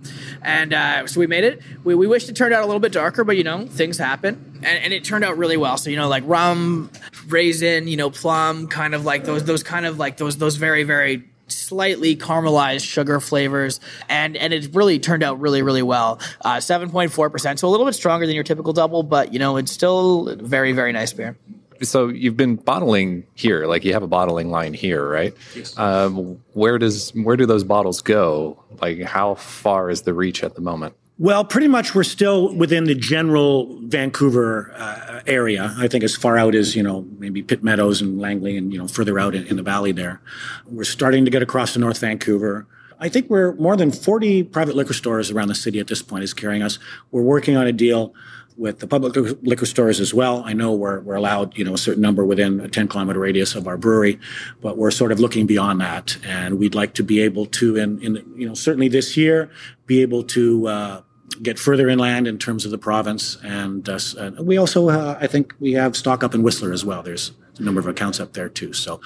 and 0.41 0.73
uh, 0.73 1.07
so 1.07 1.19
we 1.19 1.27
made 1.27 1.43
it. 1.43 1.61
We, 1.83 1.95
we 1.95 2.07
wished 2.07 2.29
it 2.29 2.35
turned 2.35 2.53
out 2.53 2.63
a 2.63 2.65
little 2.65 2.79
bit 2.79 2.91
darker, 2.91 3.23
but 3.23 3.37
you 3.37 3.43
know 3.43 3.67
things 3.67 3.97
happen, 3.97 4.59
and, 4.63 4.83
and 4.83 4.93
it 4.93 5.03
turned 5.03 5.23
out 5.23 5.37
really 5.37 5.57
well. 5.57 5.77
So 5.77 5.89
you 5.89 5.97
know 5.97 6.07
like 6.07 6.23
rum, 6.25 6.91
raisin, 7.27 7.87
you 7.87 7.97
know 7.97 8.09
plum, 8.09 8.67
kind 8.67 8.95
of 8.95 9.05
like 9.05 9.23
those 9.23 9.43
those 9.43 9.63
kind 9.63 9.85
of 9.85 9.97
like 9.97 10.17
those 10.17 10.37
those 10.37 10.55
very 10.55 10.83
very 10.83 11.23
slightly 11.47 12.15
caramelized 12.15 12.85
sugar 12.85 13.19
flavors 13.19 13.79
and 14.09 14.37
and 14.37 14.53
it 14.53 14.73
really 14.73 14.99
turned 14.99 15.23
out 15.23 15.39
really 15.39 15.61
really 15.61 15.81
well 15.81 16.19
uh, 16.41 16.57
7.4% 16.57 17.59
so 17.59 17.67
a 17.67 17.69
little 17.69 17.85
bit 17.85 17.93
stronger 17.93 18.25
than 18.25 18.35
your 18.35 18.43
typical 18.43 18.73
double 18.73 19.03
but 19.03 19.33
you 19.33 19.39
know 19.39 19.57
it's 19.57 19.71
still 19.71 20.33
very 20.37 20.71
very 20.71 20.93
nice 20.93 21.11
beer 21.13 21.37
so 21.81 22.07
you've 22.07 22.38
been 22.38 22.55
bottling 22.55 23.25
here, 23.35 23.65
like 23.65 23.83
you 23.83 23.93
have 23.93 24.03
a 24.03 24.07
bottling 24.07 24.50
line 24.50 24.73
here, 24.73 25.07
right? 25.07 25.33
Yes. 25.55 25.77
Um, 25.77 26.43
where 26.53 26.77
does 26.77 27.11
where 27.11 27.35
do 27.35 27.45
those 27.45 27.63
bottles 27.63 28.01
go? 28.01 28.63
Like 28.81 29.01
how 29.01 29.35
far 29.35 29.89
is 29.89 30.03
the 30.03 30.13
reach 30.13 30.43
at 30.43 30.55
the 30.55 30.61
moment? 30.61 30.95
Well, 31.17 31.45
pretty 31.45 31.67
much 31.67 31.93
we're 31.93 32.03
still 32.03 32.51
within 32.51 32.85
the 32.85 32.95
general 32.95 33.77
Vancouver 33.81 34.73
uh, 34.75 35.21
area. 35.27 35.71
I 35.77 35.88
think 35.88 36.03
as 36.03 36.15
far 36.15 36.38
out 36.38 36.55
as 36.55 36.75
you 36.75 36.81
know 36.81 37.05
maybe 37.19 37.43
Pitt 37.43 37.63
Meadows 37.63 38.01
and 38.01 38.19
Langley, 38.19 38.57
and 38.57 38.71
you 38.71 38.79
know 38.79 38.88
further 38.88 39.19
out 39.19 39.35
in, 39.35 39.45
in 39.47 39.55
the 39.55 39.63
valley 39.63 39.91
there. 39.91 40.21
We're 40.65 40.83
starting 40.83 41.25
to 41.25 41.31
get 41.31 41.43
across 41.43 41.73
to 41.73 41.79
North 41.79 42.00
Vancouver. 42.00 42.65
I 43.00 43.09
think 43.09 43.29
we're 43.31 43.53
more 43.55 43.75
than 43.75 43.91
40 43.91 44.43
private 44.43 44.75
liquor 44.75 44.93
stores 44.93 45.31
around 45.31 45.47
the 45.47 45.55
city 45.55 45.79
at 45.79 45.88
this 45.88 46.03
point 46.03 46.23
is 46.23 46.35
carrying 46.35 46.61
us. 46.61 46.77
We're 47.09 47.23
working 47.23 47.57
on 47.57 47.65
a 47.65 47.71
deal 47.71 48.13
with 48.58 48.79
the 48.79 48.88
public 48.88 49.15
liquor 49.41 49.65
stores 49.65 50.00
as 50.00 50.13
well. 50.13 50.43
I 50.46 50.53
know 50.53 50.74
we're, 50.74 51.01
we're 51.01 51.15
allowed, 51.15 51.58
you 51.58 51.63
know, 51.63 51.74
a 51.74 51.77
certain 51.77 52.01
number 52.01 52.25
within 52.25 52.60
a 52.60 52.67
10 52.67 52.88
kilometer 52.88 53.20
radius 53.20 53.55
of 53.55 53.67
our 53.67 53.77
brewery, 53.77 54.20
but 54.62 54.77
we're 54.77 54.91
sort 54.91 55.12
of 55.12 55.20
looking 55.20 55.46
beyond 55.46 55.81
that. 55.81 56.17
And 56.24 56.60
we'd 56.60 56.75
like 56.75 56.93
to 56.96 57.03
be 57.03 57.22
able 57.22 57.46
to, 57.48 57.75
in, 57.75 58.01
in 58.01 58.24
you 58.36 58.48
know, 58.48 58.53
certainly 58.53 58.88
this 58.88 59.17
year, 59.17 59.50
be 59.86 60.01
able 60.01 60.24
to, 60.24 60.67
uh, 60.67 61.01
get 61.41 61.58
further 61.58 61.89
inland 61.89 62.27
in 62.27 62.38
terms 62.38 62.65
of 62.65 62.72
the 62.72 62.77
province. 62.77 63.38
And 63.43 63.88
uh, 63.88 63.98
we 64.41 64.58
also, 64.58 64.89
uh, 64.89 65.17
I 65.20 65.27
think 65.27 65.53
we 65.60 65.74
have 65.74 65.96
stock 65.96 66.24
up 66.24 66.36
in 66.36 66.43
Whistler 66.43 66.72
as 66.72 66.86
well. 66.86 67.01
There's 67.01 67.31
a 67.58 67.63
number 67.63 67.79
of 67.79 67.88
accounts 67.88 68.20
up 68.20 68.34
there 68.34 68.50
too. 68.50 68.74
So 68.74 69.01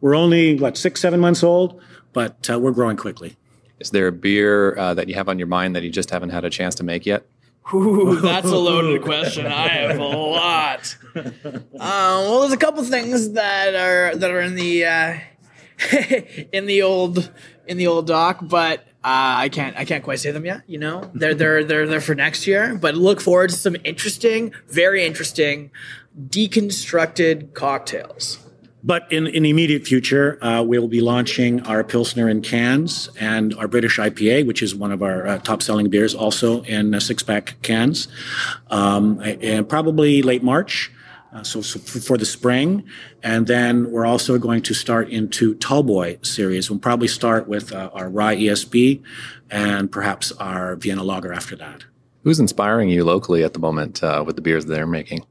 we're 0.00 0.14
only, 0.14 0.58
what, 0.58 0.76
six, 0.76 1.00
seven 1.00 1.20
months 1.20 1.42
old, 1.42 1.80
but 2.12 2.50
uh, 2.50 2.58
we're 2.58 2.72
growing 2.72 2.96
quickly. 2.96 3.36
Is 3.80 3.90
there 3.90 4.08
a 4.08 4.12
beer 4.12 4.76
uh, 4.76 4.94
that 4.94 5.08
you 5.08 5.14
have 5.14 5.28
on 5.28 5.38
your 5.38 5.46
mind 5.46 5.76
that 5.76 5.84
you 5.84 5.90
just 5.90 6.10
haven't 6.10 6.30
had 6.30 6.44
a 6.44 6.50
chance 6.50 6.74
to 6.76 6.84
make 6.84 7.06
yet? 7.06 7.26
Ooh, 7.74 8.20
that's 8.20 8.46
a 8.46 8.56
loaded 8.56 9.02
question. 9.02 9.46
I 9.46 9.68
have 9.68 9.98
a 9.98 10.04
lot. 10.04 10.96
Uh, 11.14 11.22
well, 11.78 12.40
there's 12.40 12.52
a 12.52 12.56
couple 12.56 12.82
things 12.84 13.32
that 13.32 13.74
are 13.74 14.16
that 14.16 14.30
are 14.30 14.40
in 14.40 14.54
the 14.54 14.84
uh, 14.84 15.18
in 16.52 16.66
the 16.66 16.82
old 16.82 17.30
in 17.66 17.76
the 17.76 17.86
old 17.86 18.06
doc, 18.06 18.40
but 18.42 18.80
uh, 19.04 19.44
I 19.44 19.48
can't 19.48 19.76
I 19.76 19.84
can't 19.84 20.02
quite 20.02 20.18
say 20.18 20.30
them 20.30 20.44
yet. 20.44 20.62
You 20.66 20.78
know, 20.78 21.10
they're 21.14 21.34
they're 21.34 21.64
they're 21.68 21.86
they're 21.86 22.00
for 22.00 22.14
next 22.14 22.46
year. 22.46 22.74
But 22.74 22.94
look 22.94 23.20
forward 23.20 23.50
to 23.50 23.56
some 23.56 23.76
interesting, 23.84 24.52
very 24.68 25.04
interesting, 25.04 25.70
deconstructed 26.18 27.54
cocktails. 27.54 28.38
But 28.88 29.12
in, 29.12 29.26
in 29.26 29.42
the 29.42 29.50
immediate 29.50 29.86
future, 29.86 30.42
uh, 30.42 30.62
we'll 30.62 30.88
be 30.88 31.02
launching 31.02 31.60
our 31.66 31.84
Pilsner 31.84 32.26
in 32.26 32.40
cans 32.40 33.10
and 33.20 33.54
our 33.56 33.68
British 33.68 33.98
IPA, 33.98 34.46
which 34.46 34.62
is 34.62 34.74
one 34.74 34.92
of 34.92 35.02
our 35.02 35.26
uh, 35.26 35.38
top 35.40 35.62
selling 35.62 35.90
beers, 35.90 36.14
also 36.14 36.62
in 36.62 36.94
uh, 36.94 36.98
six 36.98 37.22
pack 37.22 37.60
cans, 37.60 38.08
um, 38.70 39.20
and 39.20 39.68
probably 39.68 40.22
late 40.22 40.42
March. 40.42 40.90
Uh, 41.34 41.42
so, 41.42 41.60
so, 41.60 41.78
for 41.78 42.16
the 42.16 42.24
spring, 42.24 42.82
and 43.22 43.46
then 43.46 43.90
we're 43.90 44.06
also 44.06 44.38
going 44.38 44.62
to 44.62 44.72
start 44.72 45.10
into 45.10 45.54
Tallboy 45.56 46.24
series. 46.24 46.70
We'll 46.70 46.78
probably 46.78 47.08
start 47.08 47.46
with 47.46 47.70
uh, 47.70 47.90
our 47.92 48.08
rye 48.08 48.36
ESB, 48.36 49.02
and 49.50 49.92
perhaps 49.92 50.32
our 50.32 50.76
Vienna 50.76 51.04
Lager 51.04 51.34
after 51.34 51.54
that. 51.56 51.84
Who's 52.24 52.40
inspiring 52.40 52.88
you 52.88 53.04
locally 53.04 53.44
at 53.44 53.52
the 53.52 53.58
moment 53.58 54.02
uh, 54.02 54.24
with 54.26 54.36
the 54.36 54.42
beers 54.42 54.64
they're 54.64 54.86
making? 54.86 55.26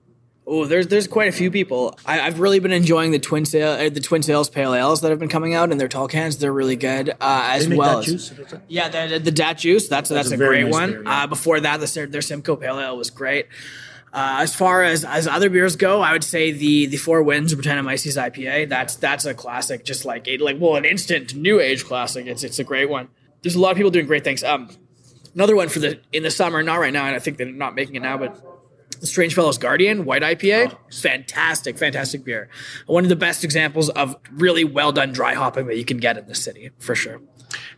Oh, 0.49 0.65
there's 0.65 0.87
there's 0.87 1.07
quite 1.07 1.27
a 1.27 1.33
few 1.33 1.51
people. 1.51 1.99
I, 2.05 2.19
have 2.19 2.39
really 2.39 2.59
been 2.59 2.71
enjoying 2.71 3.11
the 3.11 3.19
Twin 3.19 3.43
Sail, 3.43 3.67
uh, 3.71 3.89
the 3.89 3.99
Twin 3.99 4.23
Sails 4.23 4.49
pale 4.49 4.73
ales 4.73 5.01
that 5.01 5.09
have 5.09 5.19
been 5.19 5.27
coming 5.27 5.53
out 5.53 5.73
in 5.73 5.77
their 5.77 5.89
tall 5.89 6.07
cans. 6.07 6.37
They're 6.37 6.53
really 6.53 6.77
good, 6.77 7.09
uh, 7.09 7.15
as 7.19 7.67
well 7.67 7.99
as 7.99 8.05
juice, 8.05 8.33
yeah, 8.69 9.07
the, 9.07 9.19
the 9.19 9.31
Dat 9.31 9.57
Juice. 9.57 9.89
That's 9.89 10.07
that's, 10.07 10.29
that's 10.29 10.39
a, 10.39 10.41
a 10.41 10.47
great 10.47 10.63
nice 10.63 10.71
one. 10.71 10.91
Beer, 10.91 11.03
yeah. 11.03 11.23
uh, 11.23 11.27
before 11.27 11.59
that, 11.59 11.81
the, 11.81 12.07
their 12.09 12.21
Simcoe 12.21 12.55
pale 12.55 12.79
ale 12.79 12.95
was 12.95 13.09
great. 13.09 13.47
Uh, 14.13 14.37
as 14.39 14.55
far 14.55 14.83
as 14.83 15.03
as 15.03 15.27
other 15.27 15.49
beers 15.49 15.75
go, 15.75 15.99
I 15.99 16.13
would 16.13 16.23
say 16.23 16.53
the 16.53 16.85
the 16.85 16.97
Four 16.97 17.23
Winds 17.23 17.53
Brettanomyces 17.53 18.15
IPA. 18.15 18.69
That's 18.69 18.95
that's 18.95 19.25
a 19.25 19.33
classic, 19.33 19.83
just 19.83 20.05
like 20.05 20.29
a, 20.29 20.37
like 20.37 20.55
well, 20.61 20.77
an 20.77 20.85
instant 20.85 21.35
new 21.35 21.59
age 21.59 21.83
classic. 21.83 22.25
It's 22.25 22.45
it's 22.45 22.59
a 22.59 22.63
great 22.63 22.89
one. 22.89 23.09
There's 23.41 23.55
a 23.55 23.59
lot 23.59 23.71
of 23.71 23.77
people 23.77 23.91
doing 23.91 24.07
great 24.07 24.23
things. 24.23 24.45
Um, 24.45 24.69
another 25.35 25.57
one 25.57 25.67
for 25.67 25.79
the 25.79 25.99
in 26.13 26.23
the 26.23 26.31
summer, 26.31 26.63
not 26.63 26.79
right 26.79 26.93
now, 26.93 27.05
and 27.05 27.17
I 27.17 27.19
think 27.19 27.35
they're 27.35 27.51
not 27.51 27.75
making 27.75 27.95
it 27.95 28.01
now, 28.01 28.17
but 28.17 28.41
Strange 29.01 29.35
Fellows 29.35 29.57
Guardian 29.57 30.05
White 30.05 30.21
IPA, 30.21 30.73
oh. 30.73 30.79
fantastic, 30.91 31.77
fantastic 31.77 32.23
beer. 32.23 32.49
One 32.85 33.03
of 33.03 33.09
the 33.09 33.15
best 33.15 33.43
examples 33.43 33.89
of 33.89 34.15
really 34.33 34.63
well 34.63 34.91
done 34.91 35.11
dry 35.11 35.33
hopping 35.33 35.67
that 35.67 35.77
you 35.77 35.85
can 35.85 35.97
get 35.97 36.17
in 36.17 36.25
the 36.27 36.35
city, 36.35 36.71
for 36.79 36.95
sure. 36.95 37.21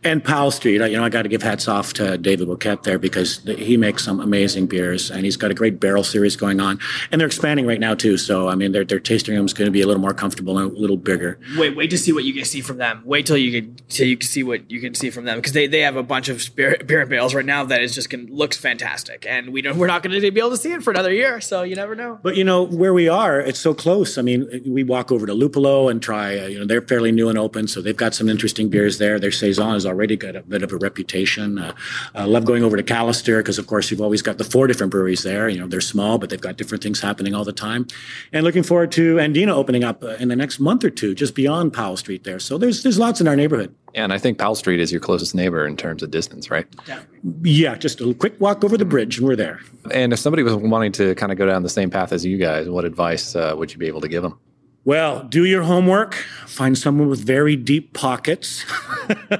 And 0.02 0.24
Powell 0.24 0.50
Street, 0.50 0.80
you 0.80 0.96
know, 0.96 1.04
I 1.04 1.10
got 1.10 1.22
to 1.22 1.28
give 1.28 1.42
hats 1.42 1.68
off 1.68 1.92
to 1.94 2.16
David 2.16 2.48
Bowkett 2.48 2.84
there 2.84 2.98
because 2.98 3.38
he 3.44 3.76
makes 3.76 4.02
some 4.02 4.18
amazing 4.18 4.66
beers, 4.66 5.10
and 5.10 5.24
he's 5.26 5.36
got 5.36 5.50
a 5.50 5.54
great 5.54 5.78
barrel 5.78 6.02
series 6.02 6.36
going 6.36 6.58
on, 6.58 6.78
and 7.12 7.20
they're 7.20 7.26
expanding 7.26 7.66
right 7.66 7.78
now 7.78 7.94
too. 7.94 8.16
So 8.16 8.48
I 8.48 8.54
mean, 8.54 8.72
their 8.72 8.84
their 8.84 8.98
tasting 8.98 9.34
room 9.34 9.44
is 9.44 9.52
going 9.52 9.66
to 9.66 9.72
be 9.72 9.82
a 9.82 9.86
little 9.86 10.00
more 10.00 10.14
comfortable 10.14 10.58
and 10.58 10.72
a 10.74 10.80
little 10.80 10.96
bigger. 10.96 11.38
Wait, 11.58 11.76
wait 11.76 11.90
to 11.90 11.98
see 11.98 12.12
what 12.12 12.24
you 12.24 12.32
can 12.32 12.46
see 12.46 12.62
from 12.62 12.78
them. 12.78 13.02
Wait 13.04 13.26
till 13.26 13.36
you 13.36 13.60
can 13.60 13.76
till 13.88 14.06
you 14.06 14.16
can 14.16 14.26
see 14.26 14.42
what 14.42 14.70
you 14.70 14.80
can 14.80 14.94
see 14.94 15.10
from 15.10 15.26
them 15.26 15.36
because 15.36 15.52
they, 15.52 15.66
they 15.66 15.80
have 15.80 15.96
a 15.96 16.02
bunch 16.02 16.30
of 16.30 16.42
beer, 16.56 16.78
beer 16.86 17.02
and 17.02 17.10
bales 17.10 17.34
right 17.34 17.44
now 17.44 17.64
that 17.64 17.82
is 17.82 17.94
just 17.94 18.08
can, 18.08 18.26
looks 18.26 18.56
fantastic, 18.56 19.26
and 19.28 19.52
we 19.52 19.60
know 19.60 19.74
we're 19.74 19.86
not 19.86 20.02
going 20.02 20.18
to 20.18 20.30
be 20.30 20.40
able 20.40 20.50
to 20.50 20.56
see 20.56 20.72
it 20.72 20.82
for 20.82 20.92
another 20.92 21.12
year, 21.12 21.42
so 21.42 21.62
you 21.62 21.76
never 21.76 21.94
know. 21.94 22.18
But 22.22 22.36
you 22.36 22.44
know 22.44 22.62
where 22.62 22.94
we 22.94 23.08
are, 23.08 23.38
it's 23.38 23.60
so 23.60 23.74
close. 23.74 24.16
I 24.16 24.22
mean, 24.22 24.48
we 24.66 24.82
walk 24.82 25.12
over 25.12 25.26
to 25.26 25.34
Luppolo 25.34 25.90
and 25.90 26.02
try. 26.02 26.38
Uh, 26.38 26.46
you 26.46 26.58
know, 26.58 26.64
they're 26.64 26.80
fairly 26.80 27.12
new 27.12 27.28
and 27.28 27.36
open, 27.36 27.68
so 27.68 27.82
they've 27.82 27.94
got 27.94 28.14
some 28.14 28.30
interesting 28.30 28.70
beers 28.70 28.96
there. 28.96 29.20
Their 29.20 29.30
saison 29.30 29.74
is 29.74 29.89
already 29.90 30.16
got 30.16 30.36
a 30.36 30.42
bit 30.42 30.62
of 30.62 30.72
a 30.72 30.76
reputation. 30.76 31.58
Uh, 31.58 31.74
I 32.14 32.24
love 32.24 32.44
going 32.44 32.62
over 32.64 32.76
to 32.76 32.82
Callister 32.82 33.40
because, 33.40 33.58
of 33.58 33.66
course, 33.66 33.90
you've 33.90 34.00
always 34.00 34.22
got 34.22 34.38
the 34.38 34.44
four 34.44 34.66
different 34.66 34.90
breweries 34.90 35.22
there. 35.22 35.48
You 35.48 35.60
know, 35.60 35.66
they're 35.66 35.80
small, 35.80 36.16
but 36.18 36.30
they've 36.30 36.40
got 36.40 36.56
different 36.56 36.82
things 36.82 37.00
happening 37.00 37.34
all 37.34 37.44
the 37.44 37.52
time. 37.52 37.86
And 38.32 38.44
looking 38.44 38.62
forward 38.62 38.92
to 38.92 39.16
Andina 39.16 39.50
opening 39.50 39.84
up 39.84 40.02
uh, 40.02 40.16
in 40.22 40.28
the 40.28 40.36
next 40.36 40.60
month 40.60 40.84
or 40.84 40.90
two, 40.90 41.14
just 41.14 41.34
beyond 41.34 41.72
Powell 41.72 41.96
Street 41.96 42.24
there. 42.24 42.38
So 42.38 42.56
there's 42.56 42.82
there's 42.82 42.98
lots 42.98 43.20
in 43.20 43.28
our 43.28 43.36
neighborhood. 43.36 43.74
Yeah, 43.94 44.04
and 44.04 44.12
I 44.12 44.18
think 44.18 44.38
Powell 44.38 44.54
Street 44.54 44.78
is 44.78 44.92
your 44.92 45.00
closest 45.00 45.34
neighbor 45.34 45.66
in 45.66 45.76
terms 45.76 46.02
of 46.02 46.10
distance, 46.10 46.50
right? 46.50 46.66
Yeah. 46.86 47.00
Yeah, 47.42 47.74
just 47.76 48.00
a 48.00 48.14
quick 48.14 48.40
walk 48.40 48.62
over 48.62 48.76
the 48.76 48.84
bridge, 48.84 49.18
and 49.18 49.26
we're 49.26 49.36
there. 49.36 49.60
And 49.92 50.12
if 50.12 50.20
somebody 50.20 50.42
was 50.42 50.54
wanting 50.54 50.92
to 50.92 51.14
kind 51.16 51.32
of 51.32 51.38
go 51.38 51.46
down 51.46 51.62
the 51.64 51.68
same 51.68 51.90
path 51.90 52.12
as 52.12 52.24
you 52.24 52.38
guys, 52.38 52.68
what 52.68 52.84
advice 52.84 53.34
uh, 53.34 53.54
would 53.56 53.72
you 53.72 53.78
be 53.78 53.88
able 53.88 54.00
to 54.00 54.08
give 54.08 54.22
them? 54.22 54.38
Well, 54.84 55.24
do 55.24 55.44
your 55.44 55.64
homework, 55.64 56.14
find 56.46 56.76
someone 56.76 57.08
with 57.08 57.20
very 57.20 57.54
deep 57.54 57.92
pockets, 57.92 58.64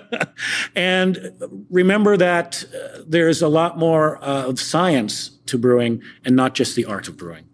and 0.77 1.33
remember 1.71 2.19
that 2.19 2.65
uh, 2.65 3.03
there's 3.07 3.41
a 3.41 3.49
lot 3.49 3.79
more 3.79 4.23
uh, 4.23 4.47
of 4.47 4.61
science 4.61 5.31
to 5.47 5.57
brewing 5.57 6.03
and 6.27 6.37
not 6.37 6.55
just 6.55 6.77
the 6.77 6.85
art 6.85 7.09
of 7.09 7.17
brewing. 7.17 7.47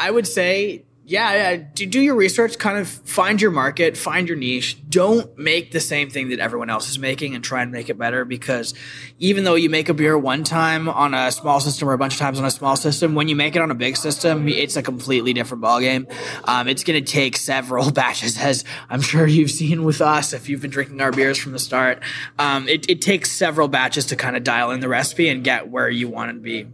I 0.00 0.10
would 0.10 0.26
say 0.26 0.84
yeah, 1.08 1.52
yeah. 1.52 1.64
Do, 1.72 1.86
do 1.86 2.02
your 2.02 2.16
research, 2.16 2.58
kind 2.58 2.76
of 2.76 2.86
find 2.86 3.40
your 3.40 3.50
market, 3.50 3.96
find 3.96 4.28
your 4.28 4.36
niche. 4.36 4.76
Don't 4.90 5.38
make 5.38 5.72
the 5.72 5.80
same 5.80 6.10
thing 6.10 6.28
that 6.28 6.38
everyone 6.38 6.68
else 6.68 6.90
is 6.90 6.98
making 6.98 7.34
and 7.34 7.42
try 7.42 7.62
and 7.62 7.72
make 7.72 7.88
it 7.88 7.96
better 7.96 8.26
because 8.26 8.74
even 9.18 9.44
though 9.44 9.54
you 9.54 9.70
make 9.70 9.88
a 9.88 9.94
beer 9.94 10.18
one 10.18 10.44
time 10.44 10.86
on 10.86 11.14
a 11.14 11.32
small 11.32 11.60
system 11.60 11.88
or 11.88 11.94
a 11.94 11.98
bunch 11.98 12.12
of 12.12 12.18
times 12.18 12.38
on 12.38 12.44
a 12.44 12.50
small 12.50 12.76
system, 12.76 13.14
when 13.14 13.26
you 13.26 13.34
make 13.34 13.56
it 13.56 13.62
on 13.62 13.70
a 13.70 13.74
big 13.74 13.96
system, 13.96 14.48
it's 14.48 14.76
a 14.76 14.82
completely 14.82 15.32
different 15.32 15.64
ballgame. 15.64 16.12
Um, 16.44 16.68
it's 16.68 16.84
going 16.84 17.02
to 17.02 17.10
take 17.10 17.38
several 17.38 17.90
batches, 17.98 18.36
as 18.38 18.62
I'm 18.90 19.00
sure 19.00 19.26
you've 19.26 19.50
seen 19.50 19.84
with 19.84 20.02
us 20.02 20.34
if 20.34 20.50
you've 20.50 20.60
been 20.60 20.70
drinking 20.70 21.00
our 21.00 21.10
beers 21.10 21.38
from 21.38 21.52
the 21.52 21.58
start. 21.58 22.02
Um, 22.38 22.68
it, 22.68 22.86
it, 22.90 23.00
takes 23.00 23.32
several 23.32 23.68
batches 23.68 24.04
to 24.06 24.16
kind 24.16 24.36
of 24.36 24.44
dial 24.44 24.72
in 24.72 24.80
the 24.80 24.88
recipe 24.88 25.30
and 25.30 25.42
get 25.42 25.68
where 25.70 25.88
you 25.88 26.06
want 26.06 26.32
it 26.32 26.34
to 26.34 26.40
be. 26.40 26.66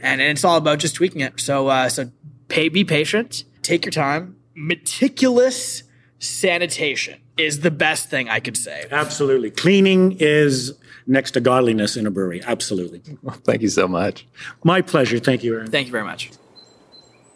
And, 0.00 0.20
and 0.20 0.30
it's 0.30 0.44
all 0.44 0.58
about 0.58 0.78
just 0.78 0.94
tweaking 0.94 1.22
it. 1.22 1.40
So, 1.40 1.66
uh, 1.66 1.88
so 1.88 2.12
pay, 2.46 2.68
be 2.68 2.84
patient 2.84 3.44
take 3.62 3.84
your 3.84 3.92
time. 3.92 4.36
meticulous 4.54 5.84
sanitation 6.18 7.18
is 7.38 7.60
the 7.60 7.70
best 7.70 8.10
thing 8.10 8.28
I 8.28 8.40
could 8.40 8.56
say. 8.56 8.86
Absolutely. 8.90 9.50
Cleaning 9.50 10.16
is 10.20 10.74
next 11.06 11.32
to 11.32 11.40
godliness 11.40 11.96
in 11.96 12.06
a 12.06 12.10
brewery. 12.10 12.42
Absolutely. 12.44 12.98
Thank 13.44 13.62
you 13.62 13.68
so 13.68 13.88
much. 13.88 14.26
My 14.62 14.82
pleasure. 14.82 15.18
Thank 15.18 15.42
you, 15.42 15.54
Aaron. 15.54 15.70
Thank 15.70 15.86
you 15.86 15.92
very 15.92 16.04
much. 16.04 16.30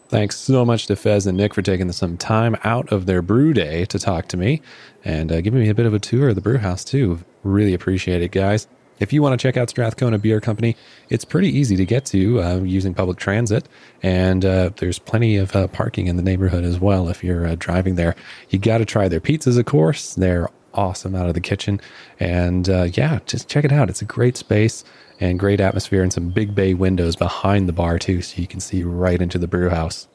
Thanks 0.07 0.37
so 0.37 0.63
much 0.63 0.85
to 0.85 0.95
Fez 0.95 1.25
and 1.25 1.35
Nick 1.35 1.55
for 1.55 1.63
taking 1.63 1.91
some 1.91 2.15
time 2.15 2.55
out 2.63 2.91
of 2.91 3.07
their 3.07 3.23
brew 3.23 3.53
day 3.53 3.85
to 3.85 3.97
talk 3.97 4.27
to 4.27 4.37
me 4.37 4.61
and 5.03 5.31
uh, 5.31 5.41
giving 5.41 5.61
me 5.61 5.69
a 5.69 5.73
bit 5.73 5.87
of 5.87 5.95
a 5.95 5.99
tour 5.99 6.29
of 6.29 6.35
the 6.35 6.41
brew 6.41 6.59
house, 6.59 6.83
too. 6.83 7.19
Really 7.43 7.73
appreciate 7.73 8.21
it, 8.21 8.31
guys. 8.31 8.67
If 8.99 9.11
you 9.11 9.21
want 9.21 9.37
to 9.37 9.43
check 9.43 9.57
out 9.57 9.69
Strathcona 9.69 10.17
Beer 10.17 10.39
Company, 10.39 10.75
it's 11.09 11.25
pretty 11.25 11.49
easy 11.49 11.75
to 11.75 11.85
get 11.85 12.05
to 12.07 12.41
uh, 12.41 12.59
using 12.59 12.93
public 12.93 13.17
transit, 13.17 13.67
and 14.01 14.45
uh, 14.45 14.69
there's 14.77 14.99
plenty 14.99 15.35
of 15.35 15.55
uh, 15.55 15.67
parking 15.67 16.07
in 16.07 16.15
the 16.15 16.23
neighborhood 16.23 16.63
as 16.63 16.79
well 16.79 17.09
if 17.09 17.23
you're 17.23 17.45
uh, 17.45 17.55
driving 17.59 17.95
there. 17.95 18.15
You 18.49 18.59
got 18.59 18.77
to 18.77 18.85
try 18.85 19.07
their 19.07 19.19
pizzas, 19.19 19.59
of 19.59 19.65
course. 19.65 20.15
They're 20.15 20.49
awesome 20.73 21.15
out 21.15 21.27
of 21.27 21.33
the 21.33 21.41
kitchen, 21.41 21.81
and 22.19 22.69
uh, 22.69 22.87
yeah, 22.93 23.19
just 23.25 23.49
check 23.49 23.65
it 23.65 23.71
out. 23.71 23.89
It's 23.89 24.01
a 24.01 24.05
great 24.05 24.37
space 24.37 24.85
and 25.19 25.39
great 25.39 25.59
atmosphere, 25.59 26.03
and 26.03 26.13
some 26.13 26.29
big 26.29 26.55
bay 26.55 26.73
windows 26.73 27.17
behind 27.17 27.67
the 27.67 27.73
bar 27.73 27.99
too, 27.99 28.21
so 28.21 28.41
you 28.41 28.47
can 28.47 28.61
see 28.61 28.83
right 28.83 29.21
into 29.21 29.37
the 29.37 29.47
brew 29.47 29.69
house. 29.69 30.07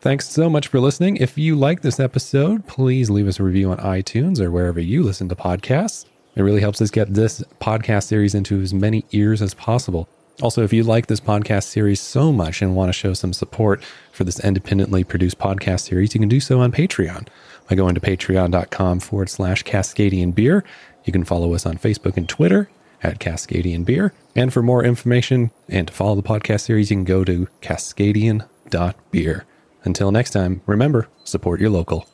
Thanks 0.00 0.28
so 0.28 0.50
much 0.50 0.68
for 0.68 0.80
listening. 0.80 1.16
If 1.18 1.38
you 1.38 1.54
like 1.54 1.82
this 1.82 2.00
episode, 2.00 2.66
please 2.66 3.08
leave 3.08 3.28
us 3.28 3.38
a 3.38 3.44
review 3.44 3.70
on 3.70 3.78
iTunes 3.78 4.40
or 4.40 4.50
wherever 4.50 4.80
you 4.80 5.02
listen 5.02 5.28
to 5.28 5.36
podcasts. 5.36 6.06
It 6.34 6.42
really 6.42 6.60
helps 6.60 6.80
us 6.80 6.90
get 6.90 7.12
this 7.12 7.42
podcast 7.60 8.04
series 8.04 8.34
into 8.34 8.60
as 8.60 8.72
many 8.72 9.04
ears 9.12 9.42
as 9.42 9.54
possible. 9.54 10.08
Also, 10.40 10.62
if 10.64 10.72
you 10.72 10.82
like 10.82 11.06
this 11.06 11.20
podcast 11.20 11.64
series 11.64 12.00
so 12.00 12.32
much 12.32 12.62
and 12.62 12.74
want 12.74 12.88
to 12.88 12.94
show 12.94 13.12
some 13.12 13.32
support 13.34 13.82
for 14.12 14.24
this 14.24 14.40
independently 14.40 15.04
produced 15.04 15.38
podcast 15.38 15.80
series, 15.80 16.14
you 16.14 16.20
can 16.20 16.28
do 16.28 16.40
so 16.40 16.60
on 16.60 16.72
Patreon 16.72 17.28
by 17.68 17.76
going 17.76 17.94
to 17.94 18.00
patreon.com 18.00 19.00
forward 19.00 19.28
slash 19.28 19.62
Cascadian 19.62 20.34
Beer. 20.34 20.64
You 21.04 21.12
can 21.12 21.24
follow 21.24 21.54
us 21.54 21.66
on 21.66 21.76
Facebook 21.76 22.16
and 22.16 22.28
Twitter 22.28 22.70
at 23.02 23.18
Cascadian 23.18 23.84
Beer. 23.84 24.14
And 24.34 24.52
for 24.52 24.62
more 24.62 24.84
information 24.84 25.50
and 25.68 25.86
to 25.88 25.92
follow 25.92 26.14
the 26.14 26.22
podcast 26.22 26.62
series, 26.62 26.90
you 26.90 26.96
can 26.96 27.04
go 27.04 27.24
to 27.24 27.48
cascadian.beer. 27.60 29.44
Until 29.84 30.12
next 30.12 30.30
time, 30.30 30.62
remember, 30.66 31.08
support 31.24 31.60
your 31.60 31.70
local. 31.70 32.06